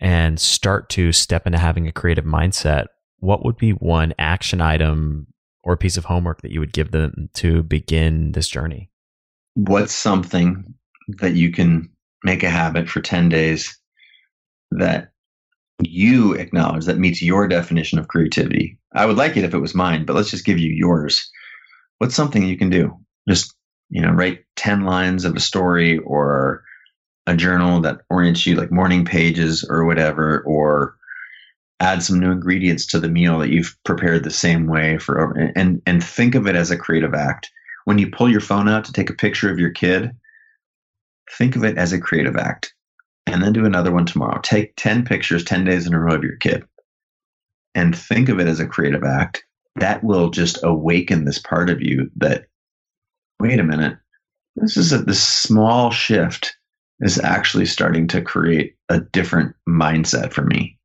[0.00, 2.86] and start to step into having a creative mindset,
[3.18, 5.28] what would be one action item
[5.62, 8.90] or piece of homework that you would give them to begin this journey?
[9.54, 10.74] What's something
[11.20, 11.88] that you can
[12.24, 13.78] make a habit for 10 days
[14.72, 15.10] that
[15.80, 18.76] you acknowledge that meets your definition of creativity?
[18.94, 21.30] I would like it if it was mine, but let's just give you yours.
[21.98, 22.92] What's something you can do?
[23.28, 23.53] Just
[23.90, 26.64] you know, write 10 lines of a story or
[27.26, 30.96] a journal that orients you like morning pages or whatever, or
[31.80, 35.82] add some new ingredients to the meal that you've prepared the same way for and
[35.86, 37.50] and think of it as a creative act.
[37.84, 40.12] When you pull your phone out to take a picture of your kid,
[41.38, 42.74] think of it as a creative act.
[43.26, 44.38] And then do another one tomorrow.
[44.42, 46.64] Take 10 pictures 10 days in a row of your kid
[47.74, 49.44] and think of it as a creative act.
[49.76, 52.46] That will just awaken this part of you that
[53.40, 53.98] wait a minute,
[54.56, 56.56] this is a, this small shift
[57.00, 60.78] is actually starting to create a different mindset for me.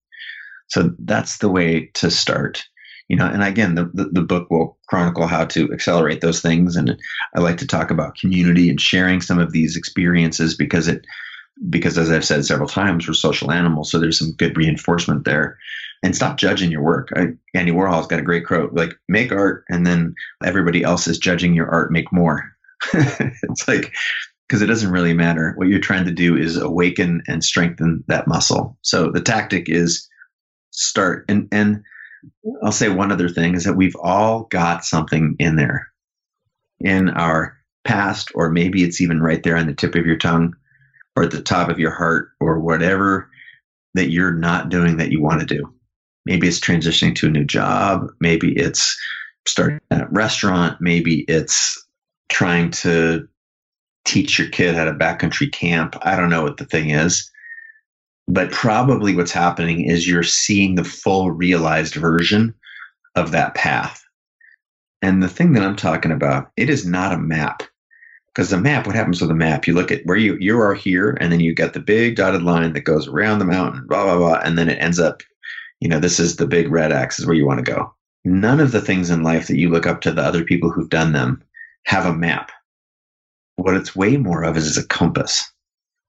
[0.68, 2.64] So that's the way to start.
[3.08, 6.76] You know, and again, the, the, the book will chronicle how to accelerate those things.
[6.76, 6.96] And
[7.36, 11.06] I like to talk about community and sharing some of these experiences because it,
[11.70, 13.92] because as I've said several times, we're social animals.
[13.92, 15.58] So there's some good reinforcement there.
[16.02, 17.10] And stop judging your work.
[17.16, 21.18] I, Andy Warhol's got a great quote like, make art and then everybody else is
[21.18, 22.50] judging your art, make more.
[22.94, 23.94] it's like,
[24.48, 25.54] because it doesn't really matter.
[25.58, 28.78] What you're trying to do is awaken and strengthen that muscle.
[28.82, 30.08] So the tactic is
[30.72, 31.26] start.
[31.28, 31.84] And, and
[32.64, 35.88] I'll say one other thing is that we've all got something in there
[36.80, 40.56] in our past, or maybe it's even right there on the tip of your tongue
[41.16, 43.30] or at the top of your heart or whatever
[43.94, 45.74] that you're not doing that you want to do.
[46.30, 48.12] Maybe it's transitioning to a new job.
[48.20, 48.96] Maybe it's
[49.48, 50.80] starting a restaurant.
[50.80, 51.84] Maybe it's
[52.30, 53.28] trying to
[54.06, 55.96] teach your kid how to backcountry camp.
[56.04, 57.32] I don't know what the thing is.
[58.28, 62.54] But probably what's happening is you're seeing the full realized version
[63.16, 64.06] of that path.
[65.02, 67.64] And the thing that I'm talking about, it is not a map.
[68.28, 69.66] Because the map, what happens with a map?
[69.66, 72.44] You look at where you, you are here, and then you get the big dotted
[72.44, 74.42] line that goes around the mountain, blah, blah, blah.
[74.44, 75.24] And then it ends up,
[75.80, 77.94] you know, this is the big red X is where you want to go.
[78.26, 80.90] None of the things in life that you look up to the other people who've
[80.90, 81.42] done them
[81.86, 82.52] have a map.
[83.56, 85.52] What it's way more of is, a compass.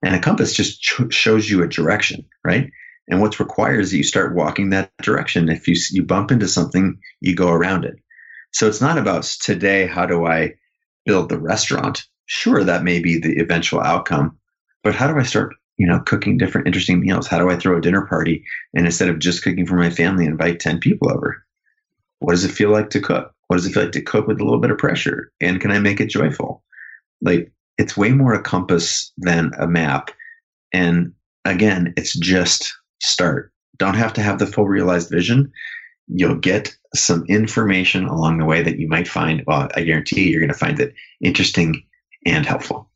[0.03, 2.71] And a compass just ch- shows you a direction, right?
[3.09, 5.49] And what's required is that you start walking that direction.
[5.49, 7.97] If you you bump into something, you go around it.
[8.53, 9.87] So it's not about today.
[9.87, 10.55] How do I
[11.05, 12.07] build the restaurant?
[12.27, 14.39] Sure, that may be the eventual outcome,
[14.85, 15.55] but how do I start?
[15.81, 17.27] You know, cooking different interesting meals.
[17.27, 20.27] How do I throw a dinner party and instead of just cooking for my family,
[20.27, 21.43] invite ten people over?
[22.19, 23.35] What does it feel like to cook?
[23.47, 25.33] What does it feel like to cook with a little bit of pressure?
[25.41, 26.63] And can I make it joyful?
[27.23, 30.11] Like it's way more a compass than a map.
[30.71, 31.15] And
[31.47, 32.71] again, it's just
[33.01, 33.51] start.
[33.79, 35.51] Don't have to have the full realized vision.
[36.09, 40.41] You'll get some information along the way that you might find, well, I guarantee you're
[40.41, 41.83] going to find it interesting
[42.27, 42.90] and helpful.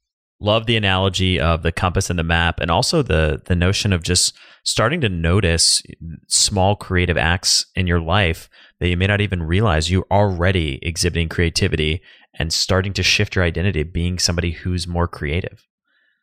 [0.44, 4.02] Love the analogy of the compass and the map, and also the the notion of
[4.02, 5.82] just starting to notice
[6.28, 8.48] small creative acts in your life
[8.80, 12.02] that you may not even realize you're already exhibiting creativity
[12.38, 15.66] and starting to shift your identity, being somebody who's more creative.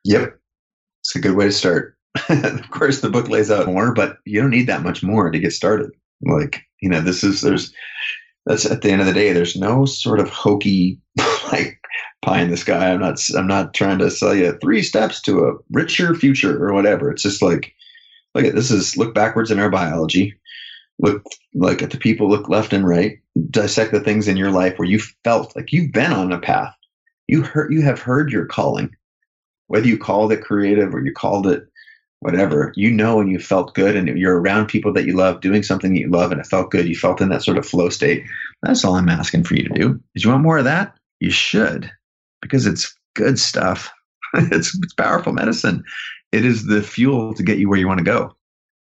[0.03, 0.37] Yep.
[1.01, 1.97] It's a good way to start.
[2.29, 5.39] of course, the book lays out more, but you don't need that much more to
[5.39, 5.89] get started.
[6.21, 7.73] Like, you know, this is, there's,
[8.45, 11.00] that's at the end of the day, there's no sort of hokey,
[11.51, 11.79] like,
[12.21, 12.91] pie in the sky.
[12.91, 16.73] I'm not, I'm not trying to sell you three steps to a richer future or
[16.73, 17.11] whatever.
[17.11, 17.73] It's just like,
[18.35, 20.39] look at this is look backwards in our biology
[21.01, 24.77] look like at the people, look left and right, dissect the things in your life
[24.77, 26.73] where you felt like you've been on a path.
[27.27, 28.95] You heard, you have heard your calling,
[29.67, 31.67] whether you called it creative or you called it
[32.19, 32.71] whatever.
[32.75, 35.93] You know, and you felt good, and you're around people that you love, doing something
[35.93, 36.87] that you love, and it felt good.
[36.87, 38.23] You felt in that sort of flow state.
[38.61, 39.99] That's all I'm asking for you to do.
[40.13, 40.95] Is you want more of that?
[41.21, 41.89] You should,
[42.41, 43.89] because it's good stuff.
[44.33, 45.83] it's, it's powerful medicine.
[46.31, 48.35] It is the fuel to get you where you want to go.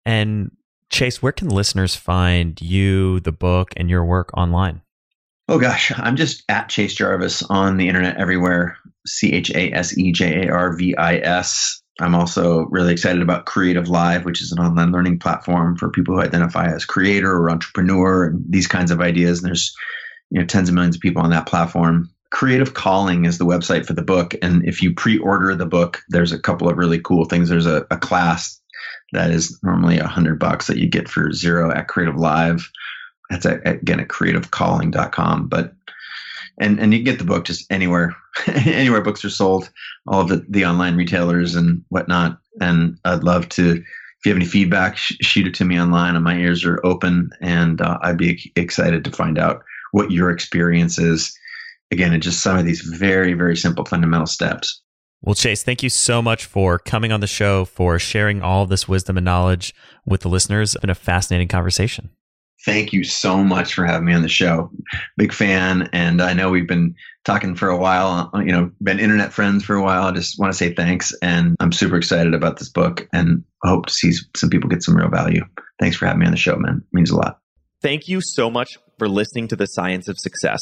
[0.07, 0.51] And
[0.91, 4.83] Chase, where can listeners find you, the book, and your work online?
[5.49, 8.79] Oh gosh, I'm just at Chase Jarvis on the internet everywhere.
[9.07, 11.83] C H A S E J A R V I S.
[12.01, 16.23] I'm also really excited about CreativeLive, which is an online learning platform for people who
[16.23, 19.41] identify as creator or entrepreneur and these kinds of ideas.
[19.41, 19.75] And there's
[20.31, 22.11] you know tens of millions of people on that platform.
[22.35, 26.33] Creative Calling is the website for the book, and if you pre-order the book, there's
[26.33, 27.49] a couple of really cool things.
[27.49, 28.61] There's a, a class
[29.13, 32.65] that is normally a hundred bucks that you get for zero at CreativeLive.
[33.31, 35.47] That's at, again at creativecalling.com.
[35.47, 35.75] But
[36.59, 38.17] and and you get the book just anywhere
[38.49, 39.71] anywhere books are sold,
[40.09, 42.41] all of the, the online retailers and whatnot.
[42.61, 46.17] And I'd love to if you have any feedback, sh- shoot it to me online.
[46.17, 49.63] And my ears are open, and uh, I'd be excited to find out
[49.93, 51.39] what your experience is.
[51.91, 54.83] Again, in just some of these very very simple fundamental steps.
[55.23, 58.69] Well, Chase, thank you so much for coming on the show, for sharing all of
[58.69, 59.75] this wisdom and knowledge
[60.05, 60.75] with the listeners.
[60.75, 62.11] It's been a fascinating conversation.
[62.67, 64.71] Thank you so much for having me on the show.
[65.17, 65.89] Big fan.
[65.93, 69.75] And I know we've been talking for a while, you know, been internet friends for
[69.75, 70.05] a while.
[70.05, 71.15] I just want to say thanks.
[71.21, 74.97] And I'm super excited about this book and hope to see some people get some
[74.97, 75.45] real value.
[75.79, 76.79] Thanks for having me on the show, man.
[76.79, 77.39] It means a lot.
[77.83, 80.61] Thank you so much for listening to The Science of Success.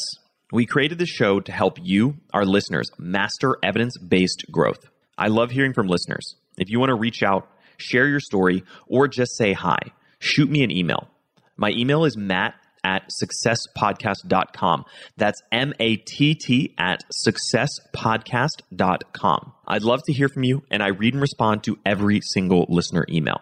[0.53, 4.85] We created the show to help you, our listeners, master evidence based growth.
[5.17, 6.35] I love hearing from listeners.
[6.59, 9.79] If you want to reach out, share your story, or just say hi,
[10.19, 11.07] shoot me an email.
[11.57, 14.85] My email is matt at successpodcast.com.
[15.17, 19.53] That's M A T T at successpodcast.com.
[19.67, 23.07] I'd love to hear from you, and I read and respond to every single listener
[23.09, 23.41] email.